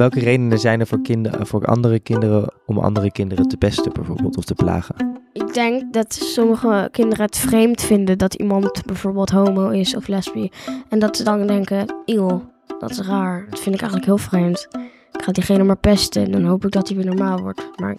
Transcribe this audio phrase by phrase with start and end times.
[0.00, 4.36] welke redenen zijn er voor, kinderen, voor andere kinderen om andere kinderen te pesten bijvoorbeeld
[4.36, 4.94] of te plagen?
[5.32, 10.50] Ik denk dat sommige kinderen het vreemd vinden dat iemand bijvoorbeeld homo is of lesbi.
[10.88, 13.46] En dat ze dan denken, eeuw, dat is raar.
[13.50, 14.68] Dat vind ik eigenlijk heel vreemd.
[15.12, 17.70] Ik ga diegene maar pesten en dan hoop ik dat hij weer normaal wordt.
[17.76, 17.94] Maar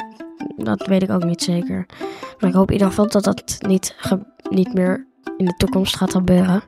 [0.57, 1.85] dat weet ik ook niet zeker.
[2.39, 3.95] Maar ik hoop in ieder geval dat dat niet,
[4.49, 5.07] niet meer
[5.37, 6.63] in de toekomst gaat gebeuren.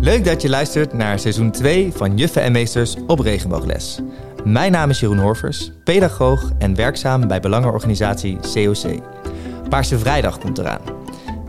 [0.00, 4.00] Leuk dat je luistert naar seizoen 2 van Juffen en Meesters op Regenboogles.
[4.44, 9.00] Mijn naam is Jeroen Horvers, pedagoog en werkzaam bij belangenorganisatie COC.
[9.68, 10.80] Paarse Vrijdag komt eraan.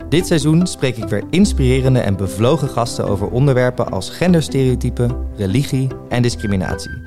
[0.08, 6.22] Dit seizoen spreek ik weer inspirerende en bevlogen gasten over onderwerpen als genderstereotypen, religie en
[6.22, 7.02] discriminatie.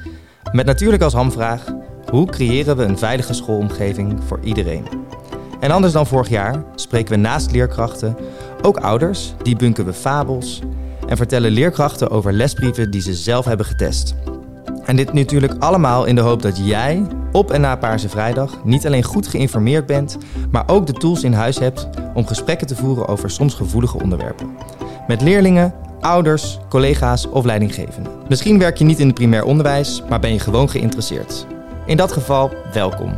[0.52, 1.74] Met natuurlijk als hamvraag:
[2.10, 4.86] hoe creëren we een veilige schoolomgeving voor iedereen?
[5.60, 8.18] En anders dan vorig jaar spreken we naast leerkrachten
[8.62, 10.62] ook ouders, die bunken we fabels
[11.08, 14.16] en vertellen leerkrachten over lesbrieven die ze zelf hebben getest.
[14.86, 18.86] En dit natuurlijk allemaal in de hoop dat jij op en na Paarse Vrijdag niet
[18.86, 20.18] alleen goed geïnformeerd bent,
[20.52, 24.50] maar ook de tools in huis hebt om gesprekken te voeren over soms gevoelige onderwerpen.
[25.08, 28.12] Met leerlingen, ouders, collega's of leidinggevenden.
[28.30, 31.46] Misschien werk je niet in het primair onderwijs, maar ben je gewoon geïnteresseerd.
[31.86, 33.14] In dat geval, welkom.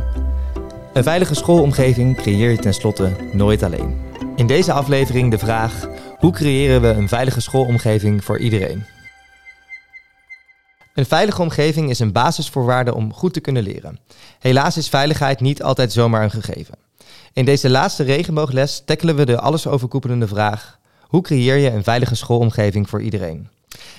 [0.92, 3.96] Een veilige schoolomgeving creëer je tenslotte nooit alleen.
[4.36, 8.84] In deze aflevering de vraag: hoe creëren we een veilige schoolomgeving voor iedereen?
[10.94, 13.98] Een veilige omgeving is een basisvoorwaarde om goed te kunnen leren.
[14.38, 16.74] Helaas is veiligheid niet altijd zomaar een gegeven.
[17.32, 22.88] In deze laatste regenboogles tackelen we de allesoverkoepelende vraag: hoe creëer je een veilige schoolomgeving
[22.88, 23.48] voor iedereen?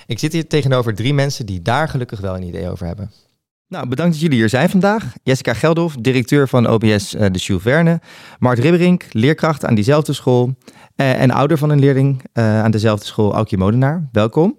[0.06, 3.12] Ik zit hier tegenover drie mensen die daar gelukkig wel een idee over hebben.
[3.68, 5.14] Nou, bedankt dat jullie hier zijn vandaag.
[5.22, 8.00] Jessica Geldhof, directeur van OBS uh, de Jules Verne.
[8.38, 10.54] Mart Ribberink, leerkracht aan diezelfde school.
[10.96, 14.08] Uh, en ouder van een leerling uh, aan dezelfde school, Aukje Modenaar.
[14.12, 14.58] Welkom.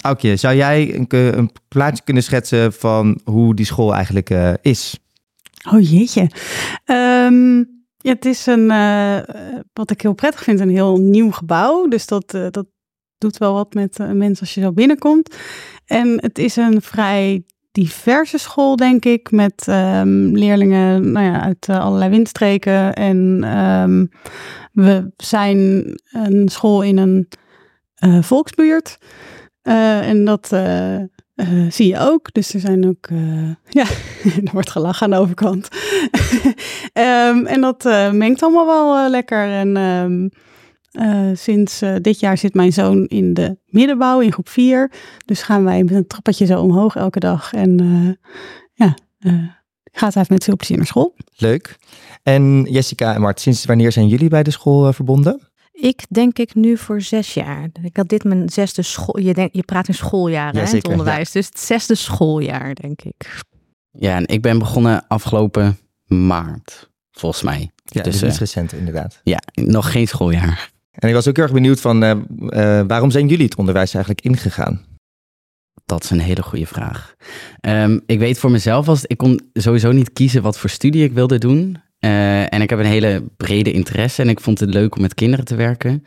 [0.00, 4.30] Aukje, zou jij een, plaatje kunnen schetsen van hoe die school eigenlijk
[4.62, 4.98] is?
[5.72, 6.30] Oh jeetje.
[6.86, 7.58] Um,
[7.96, 8.66] ja, het is een,
[9.72, 11.88] wat ik heel prettig vind, een heel nieuw gebouw.
[11.88, 12.66] Dus dat, dat
[13.18, 15.36] doet wel wat met mensen als je zo binnenkomt.
[15.84, 21.66] En het is een vrij diverse school, denk ik, met um, leerlingen nou ja, uit
[21.70, 22.94] uh, allerlei windstreken.
[22.94, 24.10] En um,
[24.72, 27.28] we zijn een school in een
[28.04, 28.98] uh, volksbuurt.
[29.62, 30.46] Uh, en dat
[31.68, 32.32] zie je ook.
[32.32, 33.08] Dus er zijn ook,
[33.80, 33.84] ja,
[34.44, 35.68] er wordt gelachen aan de overkant.
[36.92, 39.48] um, en dat mengt allemaal wel lekker.
[39.48, 39.72] En
[40.92, 44.92] uh, sinds uh, dit jaar zit mijn zoon in de middenbouw in groep 4.
[45.24, 47.52] Dus gaan wij met een trappetje zo omhoog elke dag.
[47.52, 48.12] En uh,
[48.72, 48.94] ja,
[49.92, 51.14] gaat hij met veel plezier naar school.
[51.36, 51.78] Leuk.
[52.22, 55.50] En Jessica en Mart, sinds wanneer zijn jullie bij de school verbonden?
[55.72, 57.68] Ik denk ik nu voor zes jaar.
[57.82, 59.18] Ik had dit mijn zesde school.
[59.18, 61.32] Je, denk, je praat in schooljaren, ja, hè, het onderwijs.
[61.32, 61.40] Ja.
[61.40, 63.42] Dus het zesde schooljaar, denk ik.
[63.90, 67.70] Ja, en ik ben begonnen afgelopen maart, volgens mij.
[67.84, 69.20] Ja, dus, dus recent inderdaad.
[69.22, 70.70] Ja, nog geen schooljaar.
[70.90, 74.24] En ik was ook erg benieuwd van uh, uh, waarom zijn jullie het onderwijs eigenlijk
[74.24, 74.84] ingegaan?
[75.86, 77.14] Dat is een hele goede vraag.
[77.60, 81.12] Um, ik weet voor mezelf was ik kon sowieso niet kiezen wat voor studie ik
[81.12, 81.76] wilde doen.
[82.00, 85.14] Uh, en ik heb een hele brede interesse en ik vond het leuk om met
[85.14, 86.04] kinderen te werken.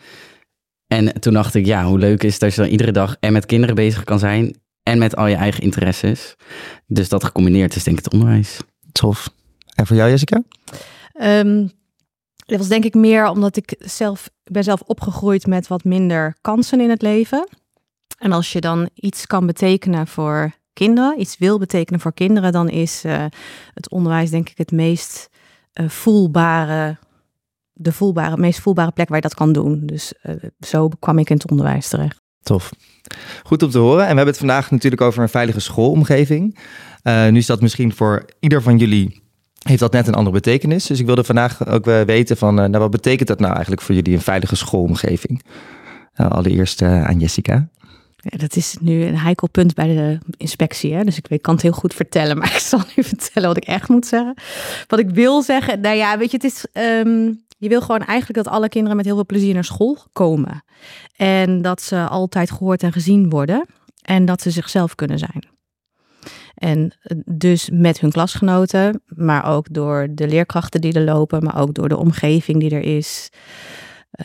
[0.88, 3.34] En toen dacht ik, ja, hoe leuk is het als je dan iedere dag en
[3.34, 6.36] met kinderen bezig kan zijn en met al je eigen interesses.
[6.88, 8.60] Dus dat gecombineerd is denk ik het onderwijs.
[8.92, 9.30] Tof.
[9.76, 10.44] En voor jou, Jessica?
[11.22, 11.72] Um,
[12.46, 16.82] dat was denk ik meer omdat ik zelf ben zelf opgegroeid met wat minder kansen
[16.82, 17.48] in het leven.
[18.18, 22.70] En als je dan iets kan betekenen voor kinderen, iets wil betekenen voor kinderen, dan
[22.70, 23.26] is uh,
[23.74, 25.30] het onderwijs denk ik het meest
[25.74, 26.98] uh, voelbare,
[27.74, 29.82] de voelbare, meest voelbare plek waar je dat kan doen.
[29.86, 32.22] Dus uh, zo kwam ik in het onderwijs terecht.
[32.42, 32.72] Tof.
[33.44, 34.02] Goed om te horen.
[34.02, 36.60] En we hebben het vandaag natuurlijk over een veilige schoolomgeving.
[37.04, 39.23] nu is dat misschien voor ieder van jullie
[39.64, 40.86] heeft dat net een andere betekenis.
[40.86, 43.82] Dus ik wilde vandaag ook uh, weten van, uh, nou, wat betekent dat nou eigenlijk
[43.82, 45.44] voor jullie een veilige schoolomgeving?
[46.16, 47.68] Nou, allereerst uh, aan Jessica.
[48.18, 50.94] Ja, dat is nu een heikel punt bij de inspectie.
[50.94, 51.04] Hè?
[51.04, 53.90] Dus ik, kan het heel goed vertellen, maar ik zal nu vertellen wat ik echt
[53.90, 54.34] moet zeggen.
[54.88, 56.66] Wat ik wil zeggen, nou ja, weet je, het is.
[56.74, 60.64] Um, je wil gewoon eigenlijk dat alle kinderen met heel veel plezier naar school komen.
[61.16, 63.66] En dat ze altijd gehoord en gezien worden.
[64.02, 65.53] En dat ze zichzelf kunnen zijn.
[66.64, 71.60] En eh, dus met hun klasgenoten, maar ook door de leerkrachten die er lopen, maar
[71.60, 73.30] ook door de omgeving die er is.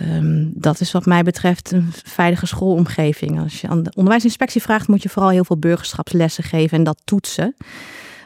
[0.00, 3.40] Um, dat is wat mij betreft een veilige schoolomgeving.
[3.40, 7.00] Als je aan de onderwijsinspectie vraagt, moet je vooral heel veel burgerschapslessen geven en dat
[7.05, 7.56] toetsen.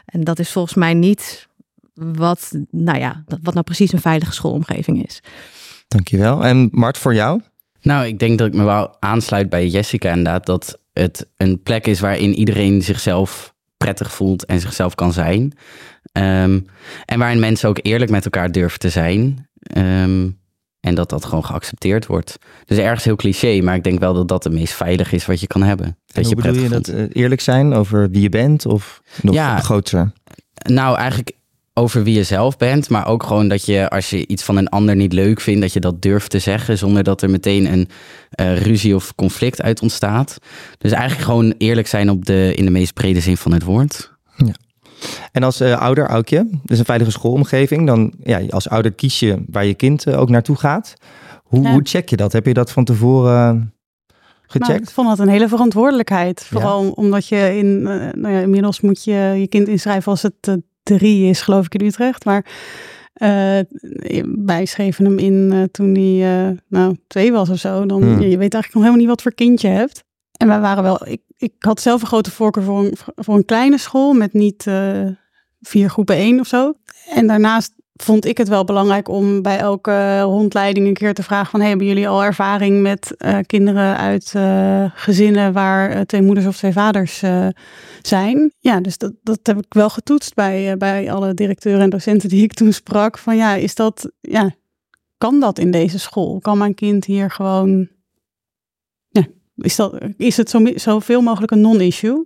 [0.05, 1.47] En dat is volgens mij niet
[1.93, 5.19] wat, nou ja, wat nou precies een veilige schoolomgeving is.
[5.87, 6.45] Dankjewel.
[6.45, 7.41] En Mart, voor jou?
[7.81, 10.45] Nou, ik denk dat ik me wel aansluit bij Jessica inderdaad.
[10.45, 13.52] Dat het een plek is waarin iedereen zichzelf
[13.83, 15.53] prettig voelt en zichzelf kan zijn.
[16.11, 16.59] Ehm,
[17.05, 19.47] en waarin mensen ook eerlijk met elkaar durven te zijn.
[19.59, 20.29] Ehm,
[20.79, 22.37] en dat dat gewoon geaccepteerd wordt.
[22.65, 25.39] Dus ergens heel cliché, maar ik denk wel dat dat het meest veilig is wat
[25.39, 25.85] je kan hebben.
[25.85, 29.01] En Dat hoe je bedoel je dat eh, eerlijk zijn over wie je bent of
[29.21, 29.59] nog Ja.
[29.59, 30.11] groter?
[30.69, 31.31] Nou, eigenlijk
[31.73, 34.69] over wie je zelf bent, maar ook gewoon dat je als je iets van een
[34.69, 37.87] ander niet leuk vindt, dat je dat durft te zeggen zonder dat er meteen een
[38.29, 40.37] eh, ruzie of conflict uit ontstaat.
[40.77, 44.11] Dus eigenlijk gewoon eerlijk zijn op de, in de meest brede zin van het woord.
[45.31, 49.43] En als eh, ouder, Aukje, dus een veilige schoolomgeving, dan ja, als ouder kies je
[49.47, 50.93] waar je kind eh, ook naartoe gaat.
[51.43, 51.71] Hoe, Ja.
[51.71, 52.31] hoe check je dat?
[52.33, 53.73] Heb je dat van tevoren
[54.41, 54.67] gecheckt?
[54.67, 56.43] Nou, ik vond dat een hele verantwoordelijkheid.
[56.43, 61.29] Vooral omdat je in, nou ja, inmiddels moet je je kind inschrijven als het drie
[61.29, 62.25] is, geloof ik, in Utrecht.
[62.25, 62.45] Maar
[63.13, 63.59] eh,
[64.45, 67.85] wij schreven hem in eh, toen hij eh, nou, twee was of zo.
[67.85, 68.21] Dan, Hmm.
[68.21, 70.03] je, je weet eigenlijk nog helemaal niet wat voor kind je hebt.
[70.37, 73.45] En wij waren wel, ik, ik had zelf een grote voorkeur voor een, voor een
[73.45, 74.63] kleine school met niet
[75.61, 76.73] vier groepen één of zo.
[77.09, 81.49] En daarnaast vond ik het wel belangrijk om bij elke rondleiding een keer te vragen
[81.49, 81.59] van...
[81.59, 86.47] Hey, hebben jullie al ervaring met eh, kinderen uit eh, gezinnen waar eh, twee moeders
[86.47, 87.23] of twee vaders
[88.01, 88.53] zijn?
[88.59, 92.43] Ja, dus dat, dat heb ik wel getoetst bij, bij alle directeuren en docenten die
[92.43, 93.17] ik toen sprak.
[93.17, 94.55] Van ja, is dat, ja,
[95.17, 96.39] kan dat in deze school?
[96.39, 97.87] Kan mijn kind hier gewoon...
[99.09, 99.25] Ja,
[99.55, 102.25] is, dat, is het zo, zoveel mogelijk een non-issue?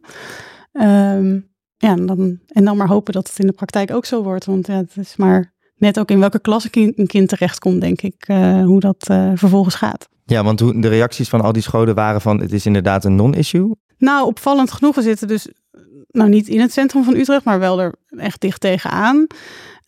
[0.71, 1.39] Ehm,
[1.77, 4.45] ja, en dan, en dan maar hopen dat het in de praktijk ook zo wordt.
[4.45, 7.81] Want ja, het is maar net ook in welke klas een kind, een kind terechtkomt,
[7.81, 10.09] denk ik, eh, hoe dat eh, vervolgens gaat.
[10.25, 13.15] Ja, want hoe de reacties van al die scholen waren van het is inderdaad een
[13.15, 13.75] non-issue.
[13.97, 15.47] Nou, opvallend genoeg, we zitten dus
[16.07, 19.27] nou niet in het centrum van Utrecht, maar wel er echt dicht tegenaan.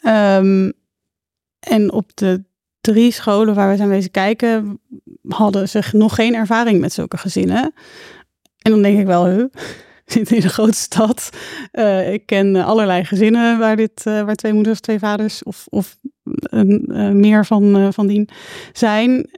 [0.01, 0.71] Ehm,
[1.59, 2.43] en op de
[2.81, 4.79] drie scholen waar we zijn wezen kijken,
[5.27, 7.73] hadden ze nog geen ervaring met zulke gezinnen.
[8.57, 9.45] En dan denk ik wel, huh,
[10.17, 11.29] zitten in een grote stad.
[11.71, 15.95] Eh, ik ken allerlei gezinnen waar, dit, eh, waar twee moeders, twee vaders of, of
[16.23, 18.29] een, eh, meer van, van dien
[18.73, 19.29] zijn.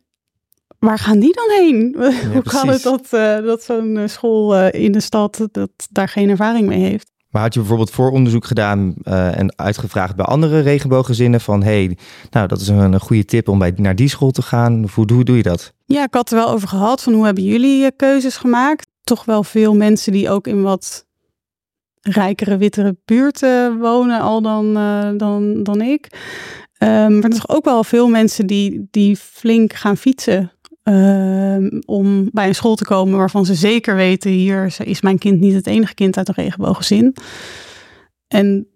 [0.79, 1.95] Waar gaan die dan heen?
[2.33, 3.07] Hoe kan het dat,
[3.45, 7.09] dat zo'n school in de stad dat daar geen ervaring mee heeft?
[7.29, 11.97] Maar had je bijvoorbeeld vooronderzoek gedaan en uitgevraagd bij andere regenbooggezinnen van hey,
[12.29, 14.89] nou dat is een, goede tip om bij, naar die school te gaan.
[14.93, 15.73] Hoe, hoe doe je dat?
[15.85, 18.90] Ja, ik had er wel over gehad van hoe hebben jullie keuzes gemaakt?
[19.11, 21.05] Toch wel veel mensen die ook in wat
[22.01, 26.07] rijkere, wittere buurten wonen al dan, eh, dan, dan ik.
[26.77, 30.51] Ehm, maar er zijn ook wel veel mensen die, die flink gaan fietsen
[30.83, 35.39] ehm, om bij een school te komen waarvan ze zeker weten, hier is mijn kind
[35.39, 37.15] niet het enige kind uit een regenbooggezin.
[38.27, 38.67] En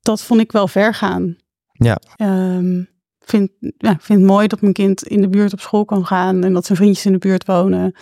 [0.00, 1.36] dat vond ik wel ver gaan.
[1.72, 2.00] Ja.
[2.16, 2.82] Ehm,
[3.20, 6.06] vind, ja, ik vind het mooi dat mijn kind in de buurt op school kan
[6.06, 7.94] gaan en dat zijn vriendjes in de buurt wonen.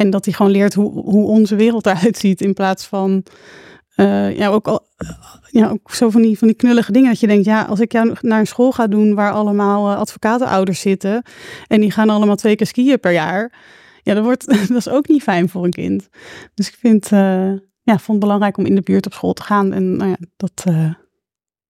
[0.00, 3.22] En dat hij gewoon leert hoe, hoe onze wereld eruit ziet in plaats van
[3.94, 4.86] eh, ja, ook, al,
[5.50, 7.08] ja, ook zo van die, van die knullige dingen.
[7.08, 9.98] Dat je denkt, ja, als ik jou naar een school ga doen waar allemaal eh,
[9.98, 11.22] advocatenouders zitten
[11.66, 13.52] en die gaan allemaal twee keer skiën per jaar.
[14.02, 16.08] Ja, dat, wordt, dat is ook niet fijn voor een kind.
[16.54, 19.42] Dus ik vind, eh, ja, vond het belangrijk om in de buurt op school te
[19.42, 19.72] gaan.
[19.72, 20.64] En nou ja, dat,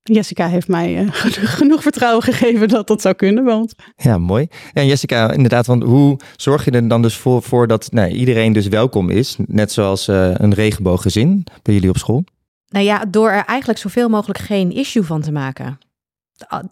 [0.02, 1.06] Jessica heeft mij eh,
[1.56, 3.74] genoeg, vertrouwen gegeven dat dat zou kunnen bij ons.
[3.96, 4.46] Ja, mooi.
[4.50, 8.10] Ja, en Jessica, inderdaad, want hoe zorg je er dan dus voor, voor dat nou,
[8.10, 9.36] iedereen dus welkom is?
[9.46, 12.24] Net zoals eh, een regenbooggezin bij jullie op school.
[12.68, 15.78] Nou ja, door er eigenlijk zoveel mogelijk geen issue van te maken.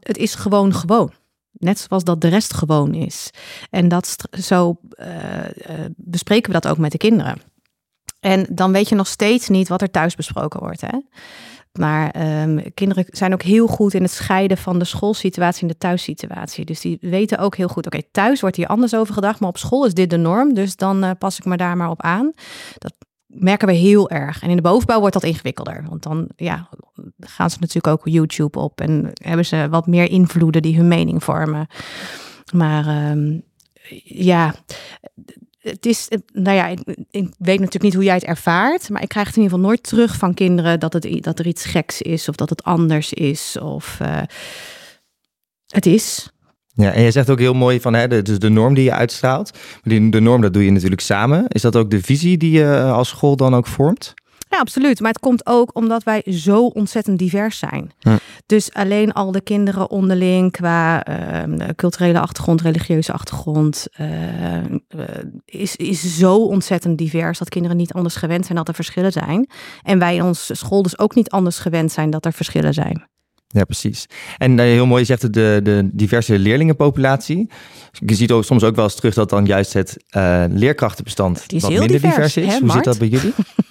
[0.00, 1.12] Het is gewoon gewoon.
[1.52, 3.30] Net zoals dat de rest gewoon is.
[3.70, 5.06] En dat zo eh,
[5.97, 7.37] bespreken we dat ook met de kinderen.
[8.20, 10.80] En dan weet je nog steeds niet wat er thuis besproken wordt.
[10.80, 10.99] Hè?
[11.78, 15.78] Maar ehm, kinderen zijn ook heel goed in het scheiden van de schoolsituatie en de
[15.78, 16.64] thuissituatie.
[16.64, 19.58] Dus die weten ook heel goed, oké, thuis wordt hier anders over gedacht, maar op
[19.58, 20.54] school is dit de norm.
[20.54, 22.32] Dus dan eh, pas ik me daar maar op aan.
[22.78, 22.94] Dat
[23.26, 24.42] merken we heel erg.
[24.42, 25.85] En in de bovenbouw wordt dat ingewikkelder.
[25.88, 26.68] Want dan ja,
[27.20, 31.25] gaan ze natuurlijk ook YouTube op en hebben ze wat meer invloeden die hun mening
[31.25, 31.66] vormen.
[32.52, 33.40] Maar ehm,
[34.04, 34.54] ja,
[35.70, 36.80] het is, nou ja, ik,
[37.38, 39.82] weet natuurlijk niet hoe jij het ervaart, maar ik krijg het in ieder geval nooit
[39.82, 43.56] terug van kinderen dat, het, dat er iets geks is of dat het anders is
[43.60, 44.22] of eh,
[45.66, 46.30] het is.
[46.75, 48.92] Ja, en je zegt ook heel mooi van, hè, de, dus de norm die je
[48.92, 49.52] uitstraalt.
[49.52, 51.44] Maar die, de norm, dat doe je natuurlijk samen.
[51.48, 54.14] Is dat ook de visie die je eh, als school dan ook vormt?
[54.49, 55.00] Ja, absoluut.
[55.00, 57.93] Maar het komt ook omdat wij zo ontzettend divers zijn.
[57.99, 58.19] Ja.
[58.47, 64.07] Dus alleen al de kinderen onderling qua ehm, culturele achtergrond, religieuze achtergrond, eh,
[65.45, 69.49] is, is zo ontzettend divers dat kinderen niet anders gewend zijn dat er verschillen zijn.
[69.83, 73.07] En wij in onze school dus ook niet anders gewend zijn dat er verschillen zijn.
[73.49, 74.07] Ja, precies.
[74.38, 77.50] En eh, heel mooi, je zegt het, de, de diverse leerlingenpopulatie.
[77.93, 81.71] Je ziet ook soms ook wel eens terug dat dan juist het eh, leerkrachtenbestand wat
[81.71, 82.47] minder divers, divers, is.
[82.47, 83.35] hè, Hoe zit dat bij jullie?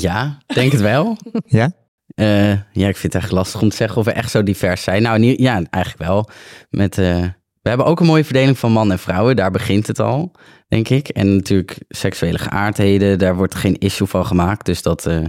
[0.00, 1.16] Ja, denk het wel.
[1.46, 1.72] Ja?
[2.14, 4.82] Eh, ja, ik vind het echt lastig om te zeggen of we echt zo divers
[4.82, 5.02] zijn.
[5.02, 6.28] Nou, niet, ja, eigenlijk wel.
[6.70, 7.22] Met, eh,
[7.62, 9.36] we hebben ook een mooie verdeling van man en vrouwen.
[9.36, 10.32] Daar begint het al,
[10.68, 11.08] denk ik.
[11.08, 14.66] En natuurlijk seksuele geaardheden, daar wordt geen issue van gemaakt.
[14.66, 15.24] Dus dat, eh,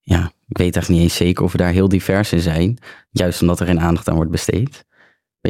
[0.00, 2.78] ja, ik weet eigenlijk niet eens zeker of we daar heel divers in zijn.
[3.10, 4.84] Juist omdat er geen aandacht aan wordt besteed.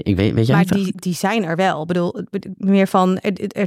[0.02, 1.80] Ik weet, weet jij Maar die, die zijn er wel.
[1.80, 2.20] Ik bedoel,
[2.56, 3.20] meer van,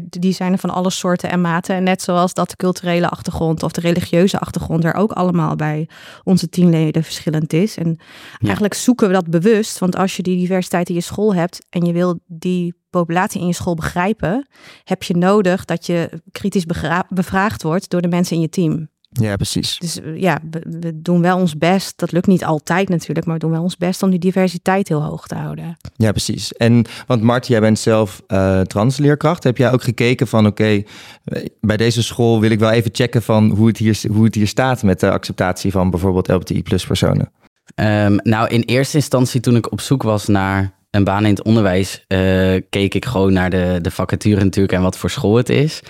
[0.09, 1.75] die zijn er van alle soorten en maten.
[1.75, 5.89] En net zoals dat de culturele achtergrond of de religieuze achtergrond er ook allemaal bij
[6.23, 7.77] onze teamleden verschillend is.
[7.77, 7.99] En
[8.39, 9.79] eigenlijk zoeken we dat bewust.
[9.79, 13.47] Want als je die diversiteit in je school hebt en je wil die populatie in
[13.47, 14.47] je school begrijpen,
[14.83, 16.65] heb je nodig dat je kritisch
[17.09, 18.89] bevraagd wordt door de mensen in je team.
[19.11, 19.77] Ja, precies.
[19.77, 21.97] Dus eh, ja, we, we doen wel ons best.
[21.97, 25.03] Dat lukt niet altijd natuurlijk, maar we doen wel ons best om die diversiteit heel
[25.03, 25.77] hoog te houden.
[25.95, 26.53] Ja, precies.
[26.53, 29.43] En want Mart, jij bent zelf eh, transleerkracht.
[29.43, 33.21] Heb jij ook gekeken van oké, eh, bij deze school wil ik wel even checken
[33.21, 36.85] van hoe het hier, hoe het hier staat met de acceptatie van bijvoorbeeld LBTI plus
[36.85, 37.31] personen?
[37.75, 41.43] Ehm, nou, in eerste instantie toen ik op zoek was naar een baan in het
[41.43, 45.49] onderwijs, eh, keek ik gewoon naar de, de vacature natuurlijk en wat voor school het
[45.49, 45.81] is.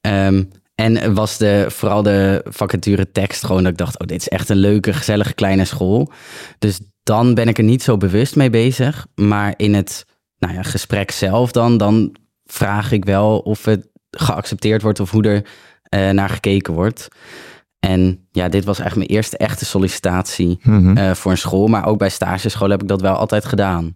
[0.00, 0.42] Ehm,
[0.78, 4.48] en was de, vooral de vacature tekst gewoon dat ik dacht, oh, dit is echt
[4.48, 6.12] een leuke, gezellige kleine school.
[6.58, 9.06] Dus dan ben ik er niet zo bewust mee bezig.
[9.14, 10.06] Maar in het
[10.38, 15.22] nou ja, gesprek zelf dan, dan vraag ik wel of het geaccepteerd wordt of hoe
[15.22, 15.46] er
[15.82, 17.08] eh, naar gekeken wordt.
[17.78, 20.60] En ja, dit was echt mijn eerste echte sollicitatie
[20.94, 21.66] eh, voor een school.
[21.66, 23.94] Maar ook bij stageschool heb ik dat wel altijd gedaan.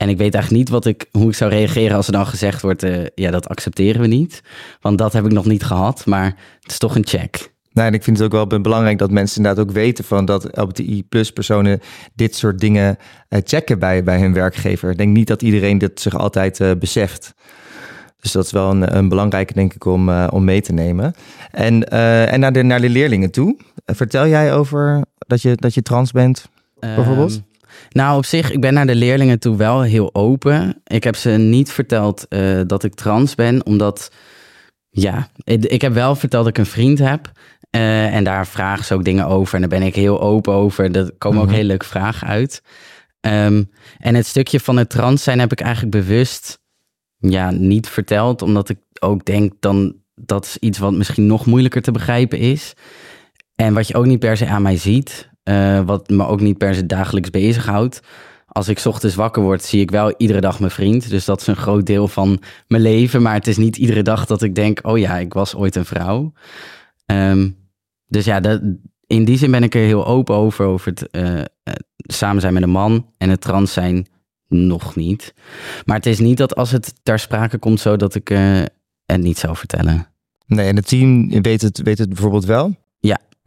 [0.00, 2.62] En ik weet eigenlijk niet wat ik, hoe ik zou reageren als er dan gezegd
[2.62, 2.82] wordt...
[2.82, 4.42] eh, ja, dat accepteren we niet.
[4.80, 6.06] Want dat heb ik nog niet gehad.
[6.06, 7.52] Maar het is toch een check.
[7.72, 10.24] Nou, en ik vind het ook wel be- belangrijk dat mensen inderdaad ook weten van
[10.24, 11.80] dat LBTI plus personen
[12.14, 12.96] dit soort dingen
[13.28, 14.90] eh, checken bij, bij hun werkgever.
[14.90, 17.34] Ik denk niet dat iedereen dit zich altijd eh, beseft.
[18.20, 21.14] Dus dat is wel een, een belangrijke, denk ik, om, om mee te nemen.
[21.50, 23.56] En, en naar, de, naar de leerlingen toe.
[23.86, 26.48] Vertel jij over dat je, dat je trans bent?
[26.78, 27.32] Bijvoorbeeld?
[27.32, 27.49] Ehm,
[27.90, 30.80] nou, op zich, ik ben naar de leerlingen toe wel heel open.
[30.84, 34.10] Ik heb ze niet verteld eh, dat ik trans ben, omdat...
[34.90, 37.30] Ja, ik, ik heb wel verteld dat ik een vriend heb.
[37.70, 39.54] eh, en daar vragen ze ook dingen over.
[39.54, 40.96] En daar ben ik heel open over.
[40.96, 41.54] Er komen ook Mhm.
[41.54, 42.62] hele leuke vragen uit.
[43.20, 43.64] Ehm,
[43.98, 46.58] en het stukje van het trans zijn heb ik eigenlijk bewust
[47.18, 48.42] ja, niet verteld.
[48.42, 52.72] Omdat ik ook denk dan dat is iets wat misschien nog moeilijker te begrijpen is.
[53.54, 55.29] En wat je ook niet per se aan mij ziet.
[55.50, 58.00] Eh, wat me ook niet per se dagelijks bezighoudt.
[58.46, 61.10] Als ik 's ochtends wakker word, zie ik wel iedere dag mijn vriend.
[61.10, 63.22] Dus dat is een groot deel van mijn leven.
[63.22, 65.84] Maar het is niet iedere dag dat ik denk: oh ja, ik was ooit een
[65.84, 66.32] vrouw.
[67.06, 67.50] Ehm,
[68.06, 68.60] dus ja, dat,
[69.06, 70.64] in die zin ben ik er heel open over.
[70.64, 71.44] Over het eh, eh,
[71.96, 74.06] samen zijn met een man en het trans zijn
[74.48, 75.34] nog niet.
[75.84, 78.62] Maar het is niet dat als het ter sprake komt, zo dat ik eh,
[79.06, 80.06] het niet zou vertellen.
[80.46, 82.74] Nee, en het team weet het, weet het bijvoorbeeld wel?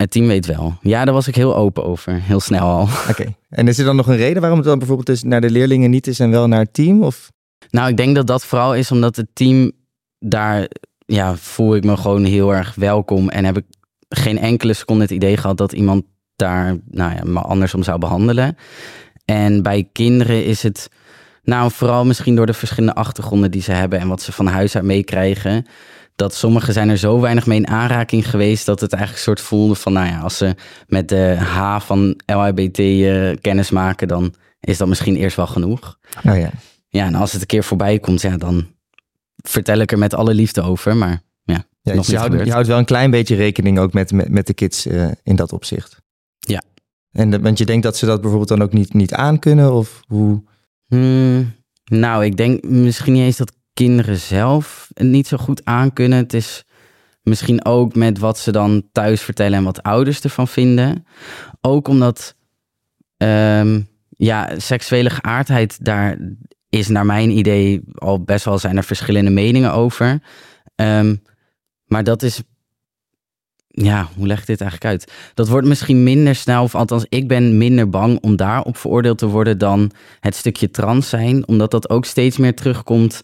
[0.03, 0.77] Het team weet wel.
[0.81, 2.21] Ja, daar was ik heel open over.
[2.21, 2.87] Heel snel al.
[3.09, 3.35] Oké.
[3.49, 5.89] En is er dan nog een reden waarom het dan bijvoorbeeld dus naar de leerlingen
[5.89, 7.03] niet is en wel naar het team?
[7.03, 7.31] Of?
[7.69, 9.71] Nou, ik denk dat dat vooral is omdat het team
[10.19, 10.67] daar,
[11.05, 13.29] ja, voel ik me gewoon heel erg welkom.
[13.29, 13.65] En heb ik
[14.09, 16.03] geen enkele seconde het idee gehad dat iemand
[16.35, 18.57] daar, nou ja, me andersom zou behandelen.
[19.25, 20.89] En bij kinderen is het,
[21.43, 24.75] nou, vooral misschien door de verschillende achtergronden die ze hebben en wat ze van huis
[24.75, 25.65] uit meekrijgen.
[26.15, 29.47] Dat sommigen zijn er zo weinig mee in aanraking geweest dat het eigenlijk een soort
[29.47, 30.55] voelde van, nou ja, als ze
[30.87, 35.97] met de H van LHBT eh, kennis maken, dan is dat misschien eerst wel genoeg.
[36.23, 36.49] Nou ja.
[36.87, 38.67] Ja, en als het een keer voorbij komt, ja, dan
[39.35, 40.95] vertel ik er met alle liefde over.
[40.97, 44.11] Maar ja, Ja, nog je, houdt, je houdt wel een klein beetje rekening ook met,
[44.11, 46.01] met, met de kids eh, in dat opzicht.
[46.39, 46.61] Ja.
[47.11, 49.73] En de- want je denkt dat ze dat bijvoorbeeld dan ook niet, niet aankunnen?
[49.73, 50.43] Of hoe?
[50.87, 51.53] Hmm,
[51.85, 56.17] nou, ik denk misschien niet eens dat kinderen zelf niet zo goed aankunnen.
[56.17, 56.63] Het is
[57.23, 61.05] misschien ook met wat ze dan thuis vertellen en wat ouders ervan vinden.
[61.61, 62.35] Ook omdat,
[63.17, 66.17] ehm, ja, seksuele geaardheid, daar
[66.69, 70.21] is naar mijn idee al best wel zijn er verschillende meningen over.
[70.75, 71.15] Ehm,
[71.85, 72.41] maar dat is,
[73.75, 75.11] ja, hoe leg ik dit eigenlijk uit?
[75.33, 79.27] Dat wordt misschien minder snel, of althans, ik ben minder bang om daarop veroordeeld te
[79.27, 83.21] worden dan het stukje trans zijn, omdat dat ook steeds meer terugkomt.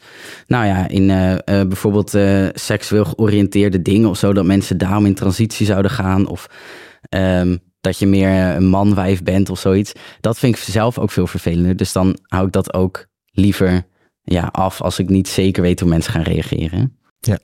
[0.48, 5.06] Nou ja, in eh, eh, bijvoorbeeld eh, seksueel georiënteerde dingen of zo, dat mensen daarom
[5.06, 6.28] in transitie zouden gaan.
[6.28, 6.50] Of
[7.02, 9.92] ehm, dat je meer een man-wijf bent of zoiets.
[10.22, 11.76] Dat vind ik zelf ook veel vervelender.
[11.76, 13.84] Dus dan hou ik dat ook liever
[14.22, 16.98] ja, af als ik niet zeker weet hoe mensen gaan reageren.
[17.20, 17.40] Ja.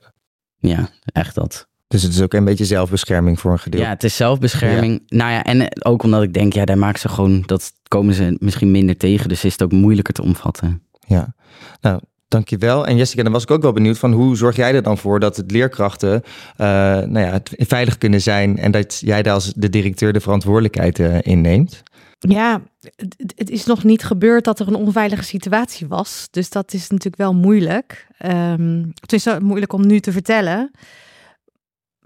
[0.59, 1.67] Ja, echt dat.
[1.95, 3.85] Dus het is ook een beetje zelfbescherming voor een gedeelte.
[3.85, 5.03] Ja, het is zelfbescherming.
[5.07, 8.37] Nou ja, en ook omdat ik denk, ja, daar maken ze gewoon, dat komen ze
[8.39, 9.29] misschien minder tegen.
[9.29, 10.81] Dus is het ook moeilijker te omvatten.
[11.07, 11.35] Ja,
[11.81, 12.87] nou, dankjewel.
[12.87, 15.19] En Jessica, dan was ik ook wel benieuwd van hoe zorg jij er dan voor
[15.19, 16.21] dat het leerkrachten
[16.55, 20.21] eh, nou ja, het veilig kunnen zijn en dat jij daar als de directeur de
[20.21, 21.83] verantwoordelijkheid uh, inneemt?
[22.19, 22.61] Ja,
[22.95, 26.27] het, het, is nog niet gebeurd dat er een onveilige situatie was.
[26.31, 28.07] Dus dat is natuurlijk wel moeilijk.
[28.25, 30.71] Um, het is moeilijk om nu te vertellen.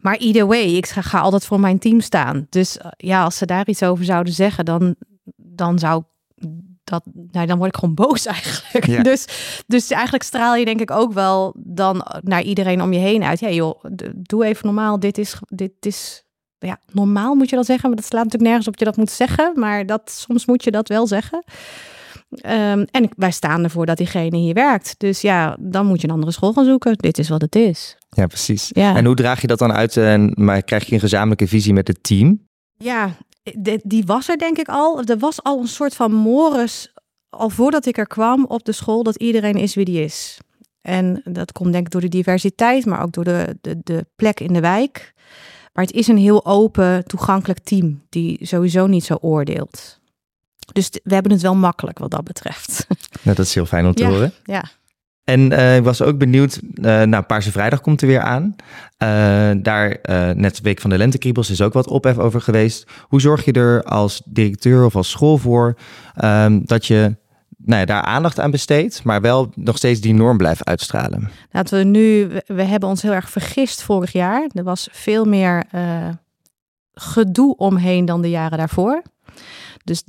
[0.01, 2.47] Maar either way, ik ga, ga, altijd voor mijn team staan.
[2.49, 4.95] Dus uh, ja, als ze daar iets over zouden zeggen, dan,
[5.35, 6.03] dan zou
[6.83, 9.03] dat, nou, dan word ik gewoon boos eigenlijk.
[9.03, 9.27] Dus,
[9.67, 13.39] dus eigenlijk straal je denk ik ook wel dan naar iedereen om je heen uit.
[13.39, 13.83] Ja joh,
[14.15, 14.99] doe even normaal.
[14.99, 16.23] Dit is, dit is
[16.59, 17.87] ja, normaal moet je dat zeggen.
[17.89, 19.51] Maar dat slaat natuurlijk nergens op je dat moet zeggen.
[19.55, 21.43] Maar dat, soms moet je dat wel zeggen.
[22.31, 24.95] Um, en wij staan ervoor dat diegene hier werkt.
[24.97, 26.97] Dus ja, dan moet je een andere school gaan zoeken.
[26.97, 27.97] Dit is wat het is.
[28.09, 28.69] Ja, precies.
[28.73, 28.95] Ja.
[28.95, 29.97] En hoe draag je dat dan uit?
[29.97, 32.47] En, maar krijg je een gezamenlijke visie met het team?
[32.77, 33.15] Ja,
[33.83, 35.03] die was er denk ik al.
[35.03, 36.93] Er was al een soort van mores,
[37.29, 40.37] al voordat ik er kwam op de school, dat iedereen is wie die is.
[40.81, 44.39] En dat komt denk ik door de diversiteit, maar ook door de, de, de plek
[44.39, 45.13] in de wijk.
[45.73, 49.98] Maar het is een heel open, toegankelijk team die sowieso niet zo oordeelt.
[50.71, 52.87] Dus we hebben het wel makkelijk wat dat betreft.
[53.21, 54.33] Nou, dat is heel fijn om te ja, horen.
[54.43, 54.63] Ja.
[55.23, 58.55] En uh, ik was ook benieuwd, uh, nou, Paarse Vrijdag komt er weer aan.
[58.97, 59.99] Uh, daar,
[60.35, 62.87] net de Week van de Lentekriebels, is ook wat ophef over geweest.
[63.01, 65.77] Hoe zorg je er als directeur of als school voor
[66.23, 67.15] um, dat je
[67.57, 71.29] nou ja, daar aandacht aan besteedt, maar wel nog steeds die norm blijft uitstralen?
[71.51, 74.49] Laten we nu, we hebben ons heel erg vergist vorig jaar.
[74.53, 75.63] Er was veel meer
[76.93, 79.01] gedoe omheen dan de jaren daarvoor.
[79.89, 80.03] Dus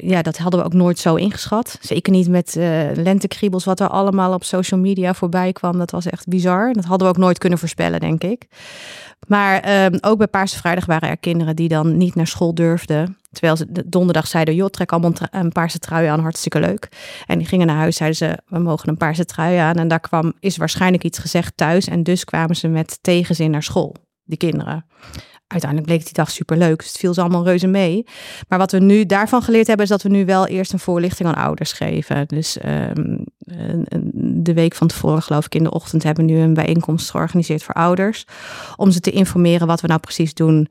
[0.00, 1.78] ja, dat hadden we ook nooit zo ingeschat.
[1.80, 5.78] Zeker niet met uh, lentekriebels, wat er allemaal op social media voorbij kwam.
[5.78, 6.72] Dat was echt bizar.
[6.72, 8.46] Dat hadden we ook nooit kunnen voorspellen, denk ik.
[9.26, 13.16] Maar um, ook bij Paarse Vrijdag waren er kinderen die dan niet naar school durfden.
[13.30, 16.88] Terwijl ze donderdag zeiden, joh, trek allemaal een paarse trui aan, hartstikke leuk.
[17.26, 19.74] En die gingen naar huis, zeiden ze, we mogen een paarse trui aan.
[19.74, 21.86] En daar kwam, is waarschijnlijk iets gezegd thuis.
[21.86, 23.94] En dus kwamen ze met tegenzin naar school,
[24.24, 24.84] die kinderen
[25.48, 26.78] uiteindelijk bleek die dag superleuk.
[26.78, 28.06] Dus het viel ze allemaal reuze mee.
[28.48, 31.28] Maar wat we nu daarvan geleerd hebben, is dat we nu wel eerst een voorlichting
[31.28, 32.26] aan ouders geven.
[32.26, 33.24] Dus um,
[34.42, 37.62] de week van tevoren, geloof ik, in de ochtend hebben we nu een bijeenkomst georganiseerd
[37.62, 38.24] voor ouders.
[38.76, 40.68] Om ze te informeren wat we nou precies doen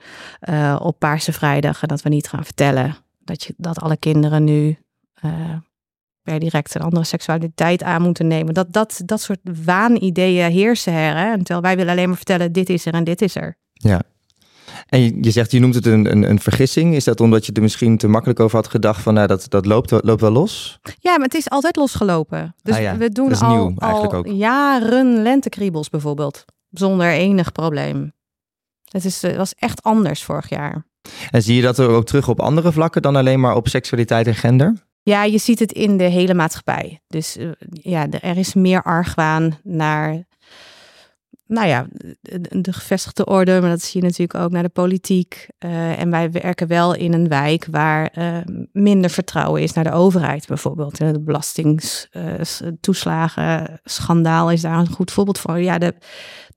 [0.50, 1.82] uh, op Paarse Vrijdag.
[1.82, 4.78] En dat we niet gaan vertellen dat, je, dat alle kinderen nu.
[5.26, 5.32] Uh,
[6.22, 8.54] per direct een andere seksualiteit aan moeten nemen.
[8.54, 11.18] Dat, dat, dat soort waanideeën heersen her.
[11.18, 11.38] Hè?
[11.38, 13.58] Terwijl wij willen alleen maar vertellen, dit is er en dit is er.
[13.74, 14.02] Ja,
[14.86, 16.96] en je, je, zegt, je noemt het een, een, een, vergissing.
[16.96, 19.66] Is dat omdat je er misschien te makkelijk over had gedacht van nou, dat, dat
[19.66, 20.80] loopt, loopt wel los?
[21.00, 22.56] Ja, maar het is altijd losgelopen.
[22.62, 24.28] Dus ah ja, we doen dat is al, nieuw, eigenlijk al ook.
[24.28, 26.46] jaren lentekriebels bijvoorbeeld.
[26.70, 28.14] Zonder enig probleem.
[28.84, 30.86] Het is, het was echt anders vorig jaar.
[31.32, 34.28] En zie je dat er ook terug op andere vlakken dan alleen maar op seksualiteit
[34.28, 34.86] en gender?
[35.04, 37.02] Ja, je ziet het in de hele maatschappij.
[37.08, 40.26] Dus uh, ja, er is meer argwaan naar
[41.48, 41.88] nou ja,
[42.22, 45.48] de, de, gevestigde orde, maar dat zie je natuurlijk ook naar de politiek.
[45.66, 48.38] Uh, en wij werken wel in een wijk waar uh,
[48.72, 50.98] minder vertrouwen is naar de overheid, bijvoorbeeld.
[50.98, 55.64] De belastingtoeslagen, schandaal is daar een goed voorbeeld van.
[55.64, 55.94] Ja, de,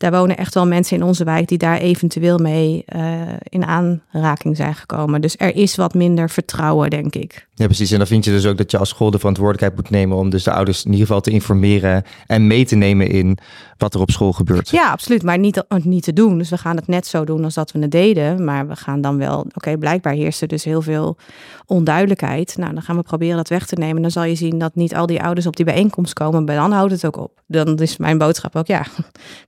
[0.00, 4.56] daar wonen echt wel mensen in onze wijk die daar eventueel mee uh, in aanraking
[4.56, 5.20] zijn gekomen.
[5.20, 7.46] Dus er is wat minder vertrouwen, denk ik.
[7.54, 7.90] Ja, precies.
[7.90, 10.30] En dan vind je dus ook dat je als school de verantwoordelijkheid moet nemen om
[10.30, 13.38] dus de ouders in ieder geval te informeren en mee te nemen in
[13.76, 14.70] wat er op school gebeurt.
[14.70, 15.22] Ja, absoluut.
[15.22, 16.38] Maar niet, niet te doen.
[16.38, 18.44] Dus we gaan het net zo doen als dat we het deden.
[18.44, 21.16] Maar we gaan dan wel, oké, okay, blijkbaar heerst er dus heel veel
[21.66, 22.56] onduidelijkheid.
[22.56, 24.02] Nou, dan gaan we proberen dat weg te nemen.
[24.02, 26.44] Dan zal je zien dat niet al die ouders op die bijeenkomst komen.
[26.44, 27.42] Maar dan houdt het ook op.
[27.46, 28.86] Dan is mijn boodschap ook, ja,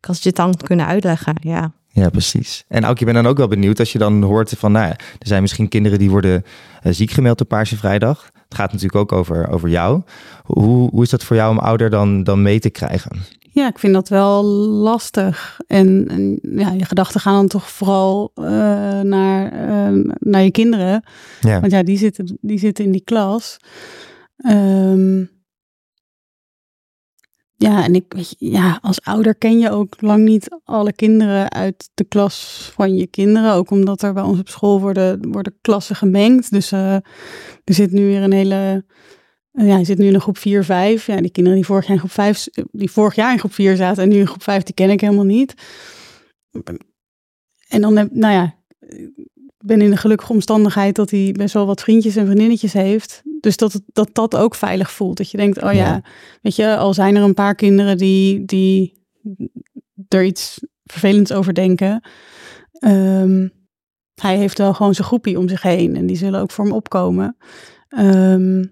[0.00, 1.34] kan je het dan kunnen uitleggen.
[1.40, 1.72] Ja.
[1.94, 2.64] Ja, precies.
[2.68, 4.92] En ook, je bent dan ook wel benieuwd als je dan hoort van, nou ja,
[4.92, 6.44] er zijn misschien kinderen die worden
[6.82, 8.30] uh, ziek gemeld op Paarse Vrijdag.
[8.48, 10.02] Het gaat natuurlijk ook over, over jou.
[10.44, 13.10] Hoe, hoe is dat voor jou om ouder dan, dan mee te krijgen?
[13.40, 15.60] Ja, ik vind dat wel lastig.
[15.66, 18.44] En, en ja, je gedachten gaan dan toch vooral uh,
[19.00, 21.04] naar, uh, naar je kinderen.
[21.40, 21.60] Ja.
[21.60, 23.56] Want ja, die zitten, die zitten in die klas.
[24.46, 25.30] Um,
[27.62, 31.90] ja, en ik weet ja, als ouder ken je ook lang niet alle kinderen uit
[31.94, 33.52] de klas van je kinderen.
[33.52, 36.50] Ook omdat er bij ons op school worden, worden klassen gemengd.
[36.50, 36.94] Dus uh,
[37.64, 38.84] er zit nu weer een hele.
[39.52, 41.06] Uh, ja, je zit nu in een groep 4, 5.
[41.06, 43.76] Ja, die kinderen die vorig jaar in groep 5, die vorig jaar in groep 4
[43.76, 45.54] zaten en nu in groep 5, die ken ik helemaal niet.
[47.68, 48.54] En dan heb, nou ja,
[49.58, 53.22] ben in de gelukkige omstandigheid dat hij best wel wat vriendjes en vriendinnetjes heeft.
[53.42, 55.16] Dus dat, dat dat ook veilig voelt.
[55.16, 56.02] Dat je denkt, oh ja, ja,
[56.42, 59.04] weet je, al zijn er een paar kinderen die, die
[60.08, 62.00] er iets vervelends over denken.
[62.72, 63.48] Ehm,
[64.14, 66.74] hij heeft wel gewoon zijn groepie om zich heen en die zullen ook voor hem
[66.74, 67.36] opkomen.
[67.88, 68.64] Ehm,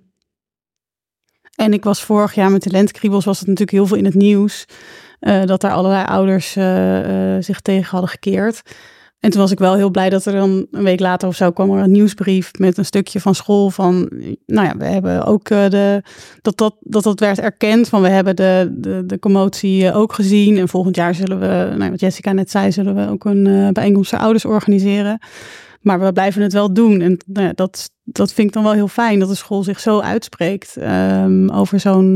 [1.55, 4.65] en ik was vorig jaar met talentkriebels was het natuurlijk heel veel in het nieuws.
[5.21, 8.63] eh, dat daar allerlei ouders eh, eh, zich tegen hadden gekeerd.
[9.21, 11.51] En toen was ik wel heel blij dat er dan een week later of zo
[11.51, 14.09] kwam er een nieuwsbrief met een stukje van school van,
[14.47, 16.03] nou ja, we hebben ook eh, de,
[16.43, 20.13] dat, dat, dat dat werd erkend van we hebben de, de, de commotie eh, ook
[20.13, 23.47] gezien en volgend jaar zullen we, nou, wat Jessica net zei, zullen we ook een
[23.47, 25.19] eh, bijeenkomst voor ouders organiseren.
[25.81, 27.01] Maar we blijven het wel doen.
[27.01, 29.81] En nou ja, dat, dat vind ik dan wel heel fijn dat de school zich
[29.81, 32.15] zo uitspreekt ehm, over zo'n,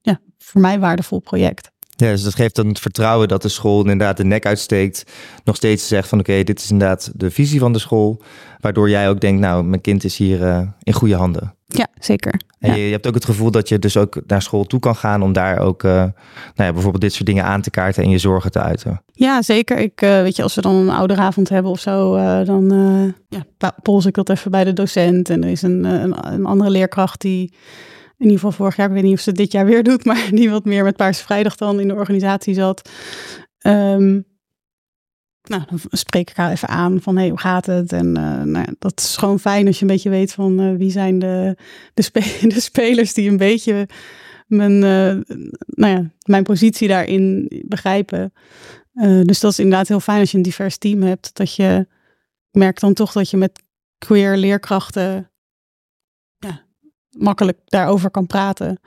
[0.00, 1.70] ja, voor mij waardevol project.
[2.00, 5.04] Ja, dus dat geeft dan het vertrouwen dat de school inderdaad de nek uitsteekt.
[5.44, 8.22] Nog steeds zegt van oké, dit is inderdaad de visie van de school.
[8.60, 11.54] Waardoor jij ook denkt, nou, mijn kind is hier eh, in goede handen.
[11.66, 12.40] Ja, zeker.
[12.58, 12.76] En Ja.
[12.76, 15.22] je, je hebt ook het gevoel dat je dus ook naar school toe kan gaan
[15.22, 16.12] om daar ook eh, nou
[16.54, 19.02] ja, bijvoorbeeld dit soort dingen aan te kaarten en je zorgen te uiten.
[19.12, 19.78] Ja, zeker.
[19.78, 22.64] Ik, eh, weet je, als we dan een ouderavond hebben of zo, dan
[23.28, 25.30] ja, pols ik dat even bij de docent.
[25.30, 27.52] En er is een, een, een andere leerkracht die,
[28.18, 30.28] in ieder geval vorig jaar, ik weet niet of ze dit jaar weer doet, maar
[30.34, 32.90] die wat meer met Paarse Vrijdag dan in de organisatie zat.
[33.58, 34.20] Ehm,
[35.42, 37.92] nou, dan spreek ik haar even aan van, hey, hoe gaat het?
[37.92, 40.90] En eh, nou dat is gewoon fijn als je een beetje weet van eh, wie
[40.90, 41.56] zijn de,
[41.94, 43.88] de, spe- de spelers die een beetje
[44.46, 48.32] mijn, eh, nou ja, mijn positie daarin begrijpen.
[49.22, 51.30] Dus dat is inderdaad heel fijn als je een divers team hebt.
[51.36, 51.86] Dat je
[52.50, 53.62] ik merk dan toch dat je met
[53.98, 55.30] queer leerkrachten
[57.10, 58.80] makkelijk daarover kan praten.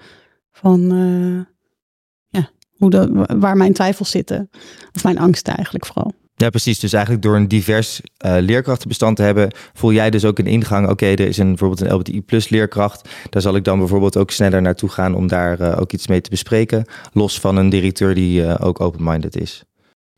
[0.51, 4.49] Van eh, ja, hoe de, waar mijn twijfels zitten.
[4.95, 6.13] Of mijn angsten eigenlijk vooral.
[6.35, 6.79] Ja, precies.
[6.79, 10.89] Dus eigenlijk door een divers eh, leerkrachtenbestand te hebben, voel jij dus ook een ingang.
[10.89, 13.09] Oké, er is een, bijvoorbeeld een LBTI plus leerkracht.
[13.29, 16.21] Daar zal ik dan bijvoorbeeld ook sneller naartoe gaan om daar eh, ook iets mee
[16.21, 16.85] te bespreken.
[17.13, 19.63] Los van een directeur die ook open-minded is.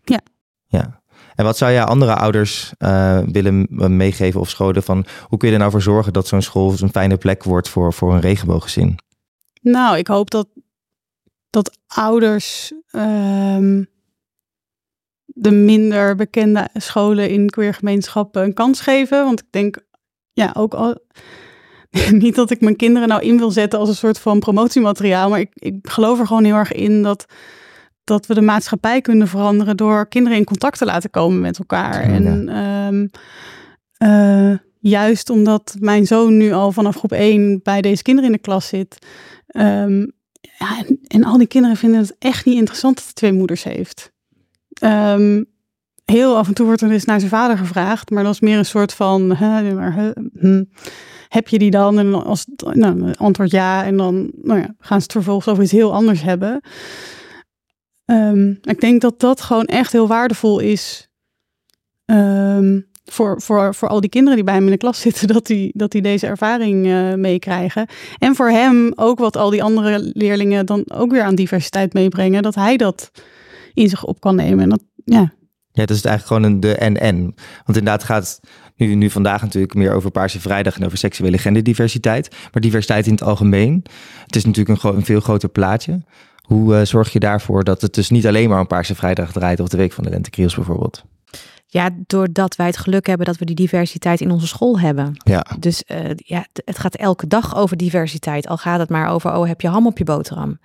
[0.04, 0.20] Ja.
[0.68, 1.02] Ja.
[1.36, 3.68] En wat zou jij andere ouders eh, willen
[3.98, 6.92] meegeven of scholen van hoe kun je er nou voor zorgen dat zo'n school een
[6.92, 8.98] fijne plek wordt voor, voor een regenbooggezin?
[9.62, 10.48] Nou, ik hoop dat,
[11.50, 13.84] dat ouders ehm,
[15.26, 19.24] de minder bekende scholen in queer gemeenschappen een kans geven.
[19.24, 19.78] Want ik denk,
[20.34, 20.98] ja, ook al.
[22.12, 25.40] Niet dat ik mijn kinderen nou in wil zetten als een soort van promotiemateriaal, maar
[25.40, 27.26] ik, ik geloof er gewoon heel erg in dat,
[28.04, 32.02] dat we de maatschappij kunnen veranderen door kinderen in contact te laten komen met elkaar.
[32.02, 33.08] En ehm,
[33.98, 38.42] eh, juist omdat mijn zoon nu al vanaf groep 1 bij deze kinderen in de
[38.42, 39.06] klas zit.
[39.48, 40.00] ehm,
[40.60, 43.64] ja, en, en al die kinderen vinden het echt niet interessant dat hij twee moeders
[43.64, 44.12] heeft.
[44.74, 45.44] Ehm,
[46.06, 48.58] heel af en toe wordt er eens naar zijn vader gevraagd, maar dat is meer
[48.58, 50.64] een soort van, hè, maar, hè, hm,
[51.30, 52.00] heb je die dan?
[52.00, 55.72] En als nou, antwoord ja, en dan nou ja, gaan ze het vervolgens over iets
[55.72, 56.62] heel anders hebben.
[58.06, 61.10] Ehm, ik denk dat dat gewoon echt heel waardevol is
[62.06, 65.46] ehm, voor, voor, voor al die kinderen die bij hem in de klas zitten, dat
[65.46, 67.88] die, dat die deze ervaring eh, meekrijgen.
[68.18, 72.44] En voor hem ook wat al die andere leerlingen dan ook weer aan diversiteit meebrengen,
[72.44, 73.12] dat hij dat
[73.74, 74.64] in zich op kan nemen.
[74.64, 75.34] En dat, ja,
[75.72, 77.22] Ja, dat is eigenlijk gewoon een de en-en.
[77.66, 78.40] Want inderdaad gaat het
[78.76, 82.36] nu, nu vandaag natuurlijk meer over Paarse Vrijdag en over seksuele genderdiversiteit.
[82.52, 83.86] Maar diversiteit in het algemeen.
[84.26, 86.02] Het is natuurlijk een, een veel groter plaatje.
[86.48, 89.60] Hoe eh, zorg je daarvoor dat het dus niet alleen maar om Paarse Vrijdag draait
[89.60, 91.04] of de Week van de Lentekriels bijvoorbeeld?
[91.74, 95.12] Ja, doordat wij het geluk hebben dat we die diversiteit in onze school hebben.
[95.24, 98.48] Ja, Dus eh, ja, het gaat elke dag over diversiteit.
[98.48, 100.60] Al gaat het maar over, oh, heb je ham op je boterham?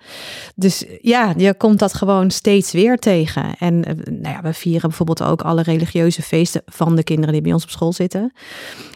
[0.55, 3.55] Dus ja, je komt dat gewoon steeds weer tegen.
[3.59, 7.41] En eh, nou ja, we vieren bijvoorbeeld ook alle religieuze feesten van de kinderen die
[7.41, 8.33] bij ons op school zitten.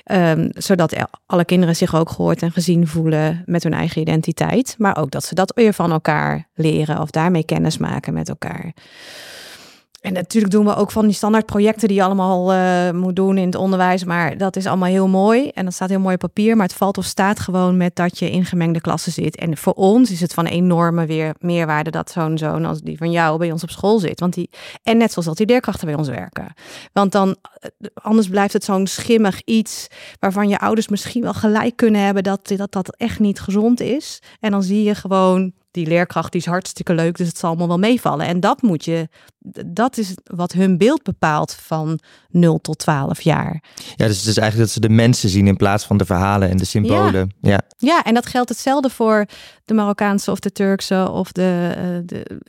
[0.04, 0.96] Ehm, zodat
[1.26, 4.76] alle kinderen zich ook gehoord en gezien voelen met hun eigen identiteit.
[4.78, 8.74] Maar ook dat ze dat weer van elkaar leren of daarmee kennis maken met elkaar.
[10.04, 13.38] En natuurlijk doen we ook van die standaard projecten die je allemaal eh, moet doen
[13.38, 14.04] in het onderwijs.
[14.04, 15.50] Maar dat is allemaal heel mooi.
[15.50, 16.56] En dat staat heel mooi op papier.
[16.56, 19.36] Maar het valt of staat gewoon met dat je in gemengde klassen zit.
[19.36, 23.12] En voor ons is het van enorme weer meerwaarde dat zo'n zoon als die van
[23.12, 24.20] jou bij ons op school zit.
[24.20, 24.50] Want die,
[24.84, 26.54] en net zoals dat die leerkrachten bij ons werken.
[26.94, 29.88] Want dan, eh, anders blijft het zo'n schimmig iets
[30.20, 34.22] waarvan je ouders misschien wel gelijk kunnen hebben dat dat, dat echt niet gezond is.
[34.40, 37.68] En dan zie je gewoon die leerkracht die is hartstikke leuk, dus het zal allemaal
[37.68, 38.26] wel meevallen.
[38.26, 39.08] En dat moet je,
[39.66, 43.64] dat is wat hun beeld bepaalt van 0 tot 12 jaar.
[43.96, 46.50] ja dus het is eigenlijk dat ze de mensen zien in plaats van de verhalen
[46.50, 47.34] en de symbolen.
[47.42, 49.26] Ja, Ja, en dat geldt hetzelfde voor
[49.66, 52.42] de Marokkaanse of de Turkse of de, eh, de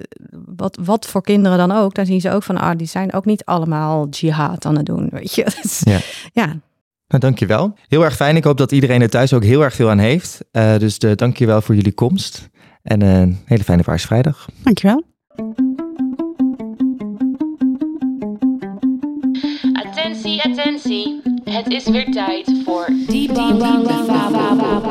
[0.56, 1.94] wat, wat voor kinderen dan ook.
[1.94, 5.08] Daar zien ze ook van, ah, die zijn ook niet allemaal jihad aan het doen,
[5.10, 5.44] weet je.
[5.62, 5.98] Dus, Ja.
[6.32, 6.46] ja,
[7.08, 7.74] nou dankjewel.
[7.88, 8.36] Heel erg fijn.
[8.36, 10.40] Ik hoop dat iedereen er thuis ook heel erg veel aan heeft.
[10.50, 12.48] Eh, dus de, dankjewel voor jullie komst.
[12.84, 14.48] En eh, een hele fijne Paarse Vrijdag.
[14.62, 15.02] dankjewel.
[19.72, 21.20] Attentie, attentie.
[21.44, 24.82] Het is weer tijd voor de Fabel.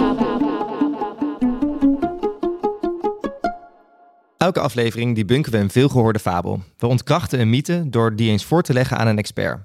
[4.37, 6.59] Elke aflevering debunken we een veelgehoorde fabel.
[6.77, 9.59] We ontkrachten een mythe door die eens voor te leggen aan een expert.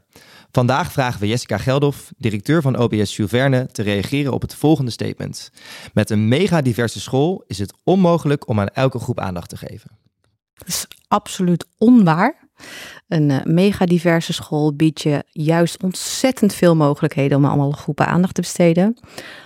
[0.50, 4.90] Vandaag vragen we Jessica Geldof, directeur van OBS Jules Verne, te reageren op het volgende
[4.90, 5.50] statement.
[5.92, 9.90] Met een mega diverse school is het onmogelijk om aan elke groep aandacht te geven.
[10.54, 12.47] Dat is absoluut onwaar.
[13.08, 18.34] Een uh, mega diverse school biedt je juist ontzettend veel mogelijkheden om allemaal groepen aandacht
[18.34, 18.98] te besteden.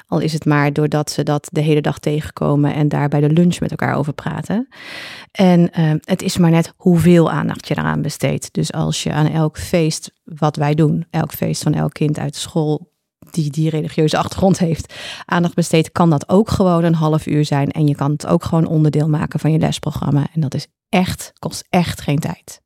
[0.06, 3.30] Al is het maar doordat ze dat de hele dag tegenkomen en daar bij de
[3.30, 4.68] lunch met elkaar over praten.
[5.30, 8.52] En uh, het is maar net hoeveel aandacht je eraan besteedt.
[8.52, 12.34] Dus als je aan elk feest, wat wij doen, elk feest van elk kind uit
[12.34, 12.90] de school
[13.30, 14.94] die die religieuze achtergrond heeft,
[15.24, 17.70] aandacht besteedt, kan dat ook gewoon een half uur zijn.
[17.70, 20.26] En je kan het ook gewoon onderdeel maken van je lesprogramma.
[20.34, 22.61] En dat is echt, kost echt geen tijd.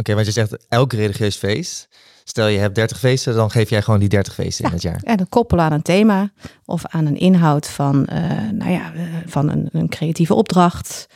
[0.00, 1.88] Oké, want je zegt elk religieus feest.
[2.24, 5.00] Stel je hebt 30 feesten, dan geef jij gewoon die 30 feesten in het jaar.
[5.04, 6.30] Ja, dan koppelen aan een thema
[6.64, 8.18] of aan een inhoud van, uh,
[8.52, 11.06] nou ja, uh, van een, een, creatieve opdracht.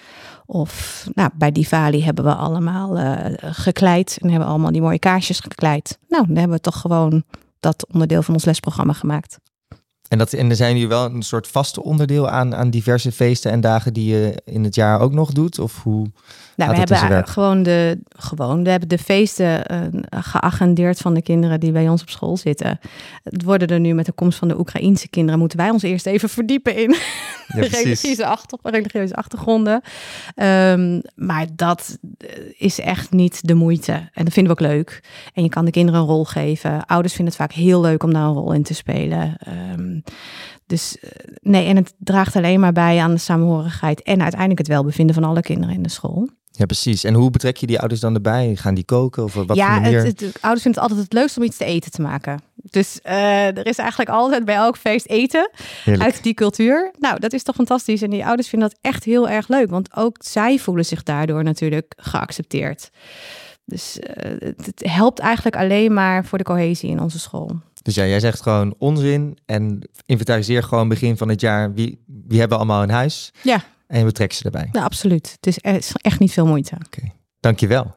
[0.47, 5.41] Of nou, bij Divali hebben we allemaal uh, gekleid en hebben allemaal die mooie kaarsjes
[5.41, 5.99] gekleid.
[6.09, 7.25] Nou, dan hebben we toch gewoon
[7.61, 9.39] dat onderdeel van ons lesprogramma gemaakt.
[10.09, 13.51] En, dat, en er zijn jullie wel een soort vaste onderdeel aan, aan diverse feesten
[13.51, 15.59] en dagen die je in het jaar ook nog doet?
[15.59, 16.07] Of hoe?
[16.57, 21.61] Nou, we hebben gewoon de, gewoon, we hebben de feesten uh, geagendeerd van de kinderen
[21.61, 22.79] die bij ons op school zitten.
[23.23, 26.07] Het worden er nu met de komst van de Oekraïense kinderen, moeten wij ons eerst
[26.07, 26.91] even verdiepen in
[27.47, 29.83] ja, de religieuze, achter, religieuze achtergronden.
[30.37, 31.99] Um, maar dat
[32.59, 33.93] is echt niet de moeite.
[33.93, 35.03] En dat vinden we ook leuk.
[35.35, 36.87] En je kan de kinderen een rol geven.
[36.87, 39.37] Ouders vinden het vaak heel leuk om daar een rol in te spelen.
[39.79, 39.94] Um,
[40.67, 40.97] dus
[41.41, 45.25] nee, en het draagt alleen maar bij aan de samenhorigheid en uiteindelijk het welbevinden van
[45.25, 46.29] alle kinderen in de school.
[46.57, 47.05] Ja, precies.
[47.05, 48.57] En hoe betrek je die ouders dan erbij?
[48.57, 49.57] Gaan die koken of wat?
[49.57, 52.43] Ja, het, het, ouders vinden het altijd het leukst om iets te eten te maken.
[52.55, 55.51] Dus uh, er is eigenlijk altijd bij elk feest eten
[55.85, 56.05] Heerlijk.
[56.05, 56.93] uit die cultuur.
[56.99, 58.03] Nou, dat is toch fantastisch.
[58.03, 61.45] En die ouders vinden dat echt heel erg leuk, want ook zij voelen zich daardoor
[61.45, 62.91] natuurlijk geaccepteerd.
[63.65, 64.07] Dus uh,
[64.39, 67.51] het, het helpt eigenlijk alleen maar voor de cohesie in onze school.
[67.85, 72.39] Dus ja, jij zegt gewoon onzin en inventariseer gewoon begin van het jaar wie, wie
[72.39, 73.33] hebben allemaal in huis.
[73.43, 73.65] Ja.
[73.87, 74.69] En we trekken ze erbij.
[74.73, 75.31] Ja, absoluut.
[75.31, 76.75] Het is echt, echt niet veel moeite.
[76.75, 77.13] Oké, okay.
[77.41, 77.95] dankjewel.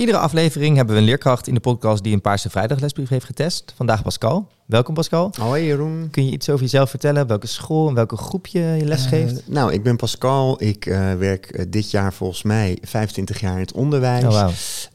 [0.00, 3.24] Iedere aflevering hebben we een leerkracht in de podcast die een Paarse Vrijdag lesbrief heeft
[3.24, 3.72] getest.
[3.76, 4.48] Vandaag Pascal.
[4.66, 5.32] Welkom Pascal.
[5.38, 6.08] Hoi Jeroen.
[6.10, 7.26] Kun je iets over jezelf vertellen?
[7.26, 9.32] Welke school en welke groep je, je les geeft?
[9.32, 10.62] Uh, nou, ik ben Pascal.
[10.62, 14.24] Ik uh, werk uh, dit jaar volgens mij 25 jaar in het onderwijs.
[14.24, 14.50] Oh,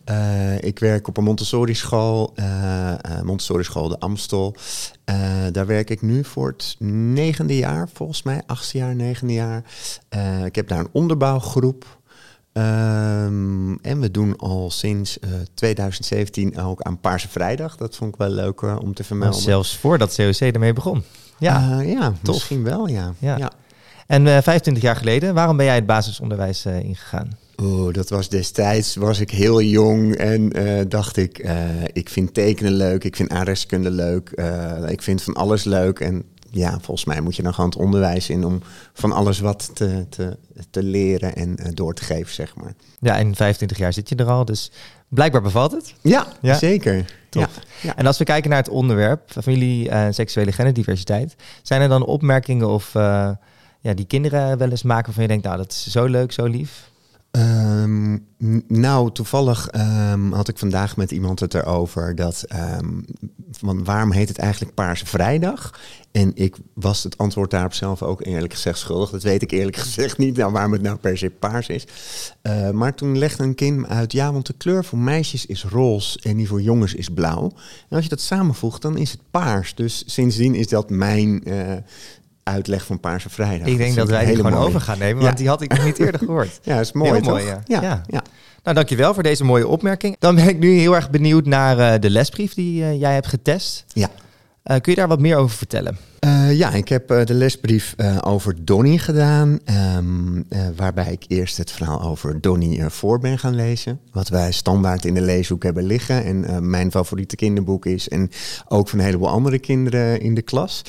[0.05, 0.57] wow.
[0.59, 2.33] ik werk op een Montessori school,
[3.23, 4.55] Montessori school de Amstel.
[5.51, 9.63] daar werk ik nu voor het negende jaar, volgens mij, achtste jaar, negende jaar.
[10.45, 11.85] ik heb daar een onderbouwgroep.
[12.57, 17.75] Um, en we doen al sinds uh, 2017 ook aan Paarse Vrijdag.
[17.75, 19.41] Dat vond ik wel leuk uh, om te vermelden.
[19.41, 21.03] Zelfs voordat COC ermee begon.
[21.39, 23.13] Ja, uh, ja misschien wel, ja.
[23.19, 23.37] ja.
[23.37, 23.51] ja.
[24.07, 27.37] En 25 jaar geleden, waarom ben jij het basisonderwijs ingegaan?
[27.55, 30.49] Oh, dat was destijds, was ik heel jong en
[30.89, 31.49] dacht ik,
[31.93, 34.29] ik vind tekenen leuk, ik vind aardrijkskunde leuk,
[34.87, 35.99] ik vind van alles leuk.
[35.99, 36.23] En
[36.55, 38.61] ja, volgens mij moet je dan gewoon het onderwijs in om
[38.93, 40.37] van alles wat te, te,
[40.69, 42.73] te leren en uh, door te geven, zeg maar.
[42.99, 44.71] Ja, en 25 jaar zit je er al, dus
[45.07, 45.93] blijkbaar bevalt het.
[46.01, 46.53] Ja, ja?
[46.53, 47.05] zeker.
[47.29, 47.49] Ja,
[47.81, 47.95] ja.
[47.95, 52.05] En als we kijken naar het onderwerp, familie en uh, seksuele genderdiversiteit, zijn er dan
[52.05, 53.29] opmerkingen of uh,
[53.79, 56.45] ja, die kinderen wel eens maken waarvan je denkt, nou dat is zo leuk, zo
[56.45, 56.89] lief?
[57.37, 58.25] Um,
[58.67, 59.69] nou, toevallig
[60.11, 62.45] um, had ik vandaag met iemand het erover dat,
[62.79, 63.05] um,
[63.51, 65.79] van waarom heet het eigenlijk Paarse Vrijdag?
[66.11, 69.09] En ik was het antwoord daarop zelf ook eerlijk gezegd schuldig.
[69.09, 71.87] Dat weet ik eerlijk gezegd niet, nou, waarom het nou per se paars is.
[72.43, 76.19] Uh, maar toen legde een kind uit, ja, want de kleur voor meisjes is roze
[76.21, 77.51] en die voor jongens is blauw.
[77.89, 79.75] En als je dat samenvoegt, dan is het paars.
[79.75, 81.73] Dus sindsdien is dat mijn uh,
[82.53, 83.67] uitleg van Paarse Vrijdag.
[83.67, 84.65] Ik denk dat, dat wij die gewoon mooie.
[84.65, 85.35] over gaan nemen, want ja.
[85.35, 86.59] die had ik nog niet eerder gehoord.
[86.63, 87.31] ja, is mooi, heel toch?
[87.31, 87.45] mooi.
[87.45, 87.61] Ja.
[87.65, 88.01] Ja, ja.
[88.07, 88.23] ja.
[88.63, 90.15] Nou, dankjewel voor deze mooie opmerking.
[90.19, 93.27] Dan ben ik nu heel erg benieuwd naar uh, de lesbrief die uh, jij hebt
[93.27, 93.85] getest.
[93.93, 94.09] Ja.
[94.63, 95.97] Uh, kun je daar wat meer over vertellen?
[96.25, 99.59] Uh, ja, ik heb uh, de lesbrief over Donnie gedaan.
[99.97, 103.99] Um, waarbij ik eerst het verhaal over Donnie voor ben gaan lezen.
[104.11, 106.23] Wat wij standaard in de leeshoek hebben liggen.
[106.23, 108.09] En mijn favoriete kinderboek is.
[108.09, 108.29] En
[108.67, 110.83] ook van een heleboel andere kinderen in de klas.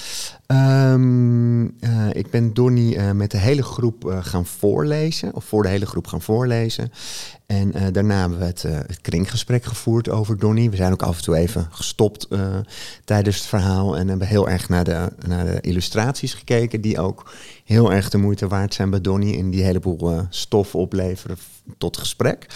[0.47, 5.63] Ehm, eh, ik ben Donnie eh, met de hele groep eh, gaan voorlezen, of voor
[5.63, 6.93] de hele groep gaan voorlezen.
[7.47, 10.71] En eh, daarna hebben we het, eh, het kringgesprek gevoerd over Donnie.
[10.71, 12.57] We zijn ook af en toe even gestopt eh,
[13.05, 17.33] tijdens het verhaal en hebben heel erg naar de, naar de illustraties gekeken, die ook
[17.65, 21.37] heel erg de moeite waard zijn bij Donnie en die een heleboel stof opleveren
[21.79, 22.47] tot gesprek.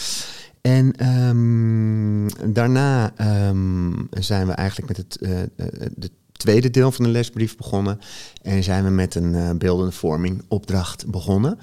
[0.61, 5.19] En ehm, daarna ehm, zijn we eigenlijk met het
[5.97, 7.99] de tweede deel van de lesbrief begonnen.
[8.43, 11.59] En zijn we met een beeldende vorming opdracht begonnen.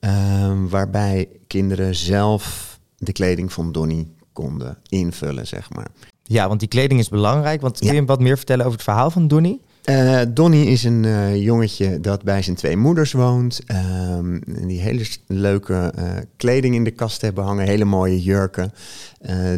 [0.00, 5.88] Ehm, waarbij kinderen zelf de kleding van Donnie konden invullen, zeg maar.
[6.22, 7.60] Ja, want die kleding is belangrijk.
[7.60, 7.92] Want kun Ja.
[7.94, 9.60] je wat meer vertellen over het verhaal van Donnie?
[9.84, 13.60] Eh Donnie is een eh, jongetje dat bij zijn twee moeders woont.
[13.66, 18.72] En die hele leuke eh, kleding in de kast hebben hangen, hele mooie jurken.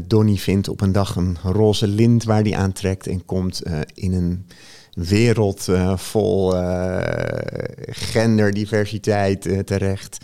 [0.07, 3.63] Donnie vindt op een dag een roze lint waar hij aantrekt en komt
[3.95, 4.47] in een
[4.99, 7.01] wereld vol eh,
[7.87, 10.19] genderdiversiteit eh, terecht.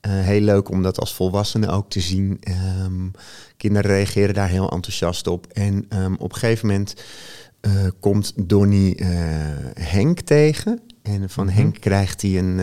[0.00, 2.36] Eh, heel leuk om dat als volwassene ook te zien.
[2.40, 3.08] Ehm,
[3.56, 5.46] kinderen reageren daar heel enthousiast op.
[5.46, 6.94] En ehm, op een gegeven moment
[8.00, 9.04] komt Donnie
[9.74, 10.80] Henk tegen.
[11.02, 11.54] En van Mhm.
[11.56, 12.60] Henk krijgt hij een.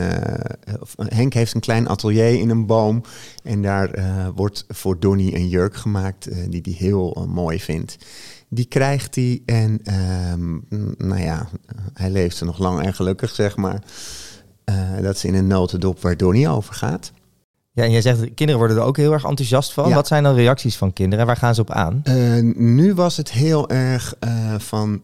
[0.98, 3.04] Henk heeft een klein atelier in een boom.
[3.44, 3.90] En daar
[4.36, 7.98] wordt voor Donnie een jurk gemaakt eh, die hij heel mooi vindt.
[8.50, 10.54] Die krijgt hij en ehm,
[11.08, 11.48] nou ja,
[11.94, 13.84] hij leeft er nog lang en gelukkig, zeg maar.
[14.64, 17.12] Eh, dat is in een notendop waar Donnie over gaat.
[17.72, 19.90] Ja, en jij zegt, kinderen worden er ook heel erg enthousiast van.
[19.90, 19.96] Ja.
[19.96, 22.02] Wat zijn dan reacties van kinderen en waar gaan ze op aan?
[22.04, 25.02] Eh, nu was het heel erg eh, van,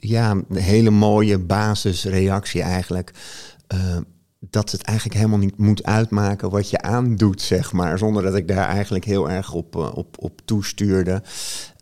[0.00, 3.12] ja, een hele mooie basisreactie eigenlijk.
[4.40, 7.98] Dat het eigenlijk helemaal niet moet uitmaken wat je aandoet, zeg maar.
[7.98, 11.22] Zonder dat ik daar eigenlijk heel erg op, op, op toestuurde.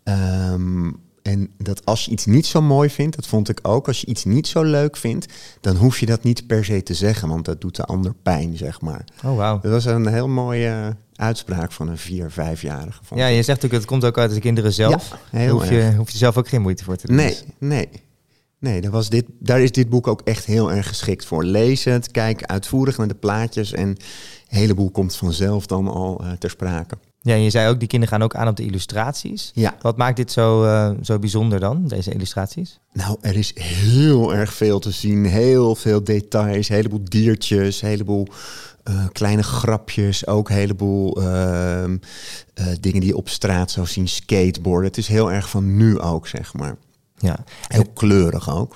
[0.07, 0.91] Ehm,
[1.21, 3.87] en dat als je iets niet zo mooi vindt, dat vond ik ook.
[3.87, 6.93] Als je iets niet zo leuk vindt, dan hoef je dat niet per se te
[6.93, 7.29] zeggen.
[7.29, 9.03] Want dat doet de ander pijn, zeg maar.
[9.25, 9.59] Oh, wauw.
[9.59, 13.01] Dat was een heel mooie uitspraak van een vier, vijfjarige.
[13.15, 15.09] Ja, je zegt ook, het komt ook uit de kinderen zelf.
[15.09, 15.95] Ja, Daar heel hoef je, erg.
[15.95, 17.15] hoef je zelf ook geen moeite voor te doen.
[17.15, 17.89] Nee, nee.
[18.59, 21.43] Nee, daar, was dit, daar is dit boek ook echt heel erg geschikt voor.
[21.43, 23.97] Lees het, kijk uitvoerig naar de plaatjes en een
[24.47, 26.97] heleboel komt vanzelf dan al eh, ter sprake.
[27.27, 29.51] Ja, en je zei ook, die kinderen gaan ook aan op de illustraties.
[29.53, 32.79] Ja, Wat maakt dit zo, eh, zo bijzonder dan, deze illustraties?
[32.93, 35.25] nou, er is heel erg veel te zien.
[35.25, 38.27] Heel veel details, een heleboel diertjes, een heleboel
[38.83, 40.27] eh, kleine grapjes.
[40.27, 41.97] Ook een heleboel ehm,
[42.53, 44.87] eh, dingen die je op straat zou zien, skateboarden.
[44.87, 46.75] Het is heel erg van nu ook, zeg maar.
[47.17, 47.37] Ja,
[47.67, 48.75] Heel kleurig ook.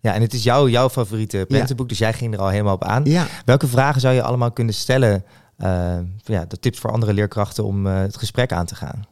[0.00, 2.84] ja en het is jouw, jouw favoriete prentenboek, dus jij ging er al helemaal op
[2.84, 3.04] aan.
[3.04, 5.24] Ja, Welke vragen zou je allemaal kunnen stellen?
[5.56, 9.06] Eh, ja, de tips voor andere leerkrachten om eh, het gesprek aan te gaan.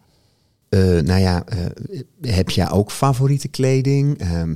[0.69, 1.45] Eh, nou ja,
[2.21, 4.19] heb jij ook favoriete kleding?
[4.19, 4.55] Ehm,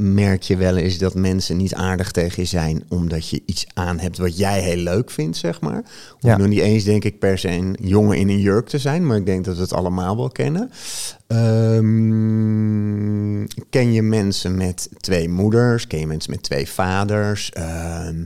[0.00, 3.98] merk je wel eens dat mensen niet aardig tegen je zijn omdat je iets aan
[3.98, 5.82] hebt wat jij heel leuk vindt, zeg maar?
[6.10, 6.36] Hoef Ja.
[6.36, 9.16] nog niet eens, denk ik, per se een jongen in een jurk te zijn, maar
[9.16, 10.70] ik denk dat we het allemaal wel kennen.
[12.08, 15.86] Ehm, ken je mensen met twee moeders?
[15.86, 17.50] Ken je mensen met twee vaders?
[17.50, 18.24] Ehm,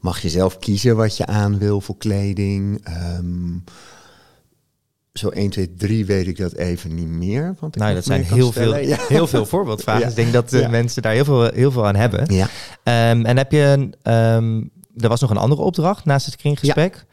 [0.00, 2.80] mag je zelf kiezen wat je aan wil voor kleding?
[2.84, 3.50] Ehm,
[5.12, 7.54] zo 1, 2, 3 weet ik dat even niet meer.
[7.60, 8.76] Want ik Nou, dat zijn heel veel.
[8.92, 8.96] Ja.
[9.08, 10.02] heel veel voorbeeldvragen.
[10.02, 10.08] Ja.
[10.08, 10.68] Ik denk dat de Ja.
[10.68, 12.34] mensen daar heel veel, heel veel aan hebben.
[12.34, 12.48] Ja.
[12.82, 14.62] Ehm, en heb je, een, ehm,
[14.96, 17.04] er was nog een andere opdracht naast het kringgesprek.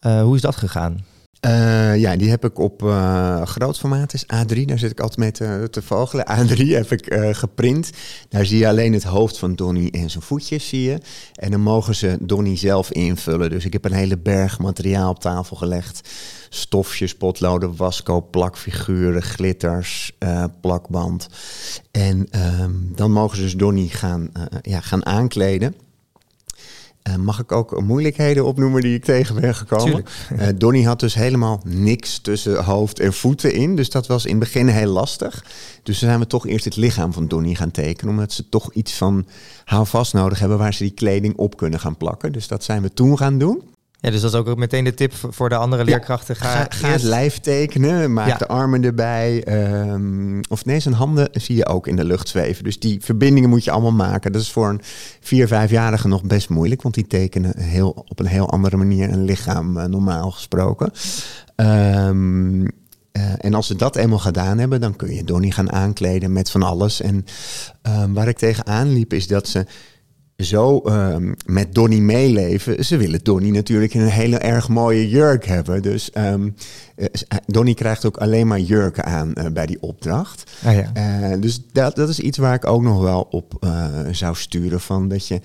[0.00, 1.04] Eh, hoe is dat gegaan?
[1.46, 4.64] Eh, ja, die heb ik op eh, groot formaat, is A3.
[4.64, 6.26] Daar zit ik altijd mee te, vogelen.
[6.38, 7.90] A3 heb ik eh, geprint.
[8.28, 10.98] Daar zie je alleen het hoofd van Donnie en zijn voetjes, zie je.
[11.34, 13.50] En dan mogen ze Donnie zelf invullen.
[13.50, 16.08] Dus ik heb een hele berg materiaal op tafel gelegd.
[16.48, 20.16] Stofjes, potloden, waskoop, plakfiguren, glitters,
[20.60, 21.28] plakband.
[21.90, 24.32] En ehm, dan mogen ze dus Donnie gaan,
[24.62, 25.74] ja, gaan aankleden.
[27.06, 29.84] Eh, mag ik ook moeilijkheden opnoemen die ik tegen ben gekomen?
[29.84, 30.10] Tuurlijk.
[30.36, 33.76] Eh Donnie had dus helemaal niks tussen hoofd en voeten in.
[33.76, 35.44] Dus dat was in het begin heel lastig.
[35.82, 38.14] Dus zijn we toch eerst het lichaam van Donnie gaan tekenen.
[38.14, 39.26] Omdat ze toch iets van
[39.64, 42.32] houvast nodig hebben waar ze die kleding op kunnen gaan plakken.
[42.32, 43.62] Dus dat zijn we toen gaan doen.
[44.06, 46.36] Ja, dus dat is ook meteen de tip voor de andere leerkrachten.
[46.36, 49.44] Ga, Ga, ga het lijf tekenen, maak de armen erbij.
[49.44, 52.64] ehm, of nee, zijn handen zie je ook in de lucht zweven.
[52.64, 54.32] Dus die verbindingen moet je allemaal maken.
[54.32, 54.80] Dat is voor een
[55.20, 56.82] vier, vijfjarige nog best moeilijk.
[56.82, 60.90] Want die tekenen heel, op een heel andere manier een lichaam, eh, normaal gesproken.
[61.56, 62.64] Ehm,
[63.12, 66.50] eh, en als ze dat eenmaal gedaan hebben, dan kun je Donnie gaan aankleden met
[66.50, 67.00] van alles.
[67.00, 67.24] En
[67.82, 69.66] ehm, waar ik tegenaan liep, is dat ze
[70.36, 72.84] zo ehm, met Donnie meeleven.
[72.84, 75.82] Ze willen Donnie natuurlijk in een hele erg mooie jurk hebben.
[75.82, 76.34] Dus eh,
[77.46, 80.50] Donnie krijgt ook alleen maar jurken aan eh, bij die opdracht.
[80.64, 81.36] Ah, ja.
[81.36, 83.66] Dus dat, dat is iets waar ik ook nog wel op
[84.10, 84.80] zou sturen.
[84.80, 85.40] Van dat je,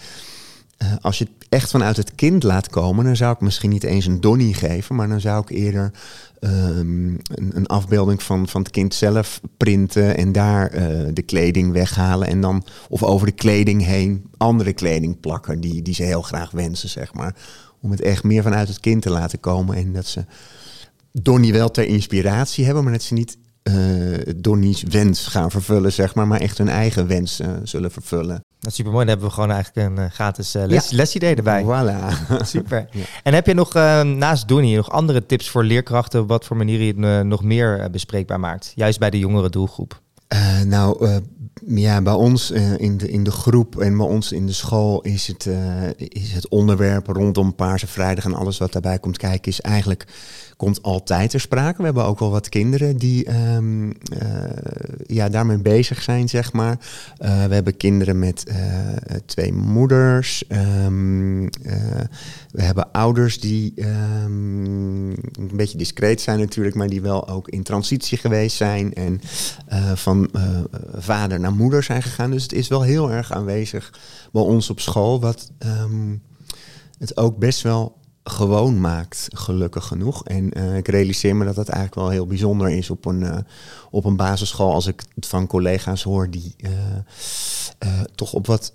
[1.01, 4.05] als je het echt vanuit het kind laat komen, dan zou ik misschien niet eens
[4.05, 5.91] een Donnie geven, maar dan zou ik eerder
[6.41, 7.15] ehm,
[7.55, 12.27] een, afbeelding van, van het kind zelf printen en daar eh, de kleding weghalen.
[12.27, 16.51] En dan, of over de kleding heen, andere kleding plakken die, die ze heel graag
[16.51, 17.35] wensen, zeg maar.
[17.81, 20.25] Om het echt meer vanuit het kind te laten komen en dat ze
[21.11, 23.73] Donnie wel ter inspiratie hebben, maar dat ze niet eh
[24.35, 28.43] Donnie's wens gaan vervullen, zeg maar, maar echt hun eigen wens eh, zullen vervullen.
[28.62, 29.05] Dat is super mooi.
[29.05, 31.64] Dan hebben we gewoon eigenlijk een eh, gratis eh, les, lesidee erbij.
[31.64, 32.16] Voilà.
[32.43, 32.88] Super.
[32.91, 33.03] Ja.
[33.24, 36.22] En heb je nog eh, naast Donnie nog andere tips voor leerkrachten?
[36.22, 38.72] op Wat voor manier je het nog meer bespreekbaar maakt?
[38.76, 40.01] Juist bij de jongere doelgroep.
[40.66, 41.22] Nou,
[41.66, 45.28] ja, bij ons in, de, in de groep en bij ons in de school is
[45.28, 45.49] het,
[45.97, 50.07] is het onderwerp rondom Paarse Vrijdag en alles wat daarbij komt kijken, is eigenlijk
[50.62, 51.78] komt altijd ter sprake.
[51.78, 54.30] We hebben ook wel wat kinderen die ehm, eh,
[55.07, 56.78] ja, daarmee bezig zijn, zeg maar.
[57.18, 58.57] Eh, we hebben kinderen met eh,
[59.26, 60.47] twee moeders.
[60.47, 62.01] Ehm, eh,
[62.51, 67.64] we hebben ouders die ehm, een beetje discreet zijn natuurlijk, maar die wel ook in
[67.64, 69.22] transitie geweest zijn en
[69.95, 70.30] van
[70.93, 72.32] vader naar moeder zijn gegaan.
[72.32, 73.93] Dus het is wel heel erg aanwezig
[74.32, 75.51] bij ons op school, wat
[76.97, 80.26] het ook best wel gewoon maakt, gelukkig genoeg.
[80.26, 83.38] En eh, ik realiseer me dat dat eigenlijk wel heel bijzonder is op een, eh,
[83.89, 88.74] op een basisschool, als ik het van collega's hoor die eh, toch op wat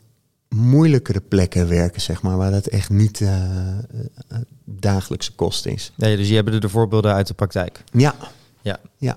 [0.48, 3.24] moeilijkere plekken werken, zeg maar, waar dat echt niet
[4.64, 5.92] dagelijkse kost is.
[5.96, 7.84] Nee, dus je hebt er de voorbeelden uit de praktijk.
[7.92, 8.14] Ja.
[8.60, 8.78] Ja.
[8.96, 9.16] ja.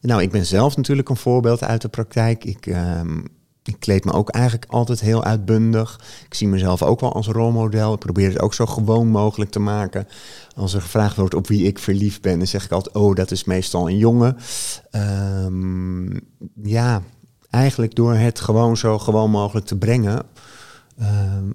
[0.00, 2.44] Nou, ik ben zelf natuurlijk een voorbeeld uit de praktijk.
[2.44, 3.20] Ik, ehm,
[3.64, 6.00] ik kleed me ook eigenlijk altijd heel uitbundig.
[6.26, 7.92] Ik zie mezelf ook wel als rolmodel.
[7.92, 10.08] Ik probeer het ook zo gewoon mogelijk te maken.
[10.56, 13.30] Als er gevraagd wordt op wie ik verliefd ben, dan zeg ik altijd: Oh, dat
[13.30, 14.36] is meestal een jongen.
[14.90, 16.16] Ehm,
[16.62, 17.02] ja,
[17.50, 20.22] eigenlijk door het gewoon zo gewoon mogelijk te brengen.
[20.98, 21.50] ehm,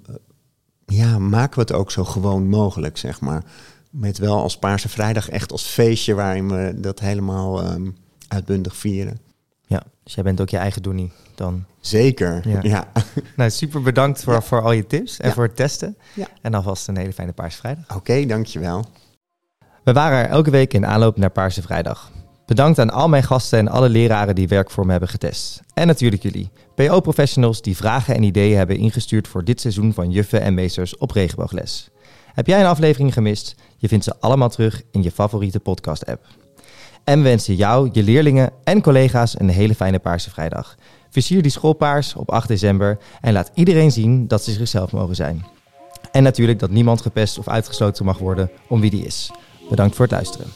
[0.86, 3.44] ja, maken we het ook zo gewoon mogelijk, zeg maar.
[3.90, 7.90] Met wel als Paarse Vrijdag echt als feestje waarin we dat helemaal ehm,
[8.28, 9.27] uitbundig vieren.
[9.68, 11.64] Ja, dus jij bent ook je eigen Donnie dan.
[11.80, 12.58] Zeker, Ja.
[12.62, 12.92] ja.
[13.36, 14.42] Nou, super bedankt voor, Ja.
[14.42, 15.34] voor al je tips en Ja.
[15.34, 15.96] voor het testen.
[16.14, 16.26] Ja.
[16.42, 17.96] En alvast een hele fijne Paarse Vrijdag.
[17.96, 18.84] Oké, dankjewel.
[19.84, 22.10] We waren er elke week in aanloop naar Paarse Vrijdag.
[22.46, 25.60] Bedankt aan al mijn gasten en alle leraren die werk voor me hebben getest.
[25.74, 30.40] En natuurlijk jullie, PO-professionals die vragen en ideeën hebben ingestuurd voor dit seizoen van Juffen
[30.40, 31.88] en Meesters op Regenboogles.
[32.34, 33.54] Heb jij een aflevering gemist?
[33.76, 36.26] Je vindt ze allemaal terug in je favoriete podcast-app.
[37.08, 40.74] En we wensen jou, je leerlingen en collega's een hele fijne Paarse Vrijdag.
[41.10, 45.44] Versier die schoolpaars op 8 december en laat iedereen zien dat ze zichzelf mogen zijn.
[46.12, 49.30] En natuurlijk dat niemand gepest of uitgesloten mag worden om wie die is.
[49.68, 50.46] Bedankt voor het luisteren.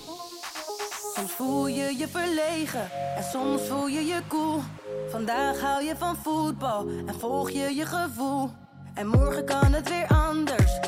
[1.14, 4.60] Soms voel je je verlegen en soms voel je je cool.
[5.10, 8.50] Vandaag hou je van voetbal en volg je je gevoel.
[8.94, 10.78] En morgen kan het weer anders.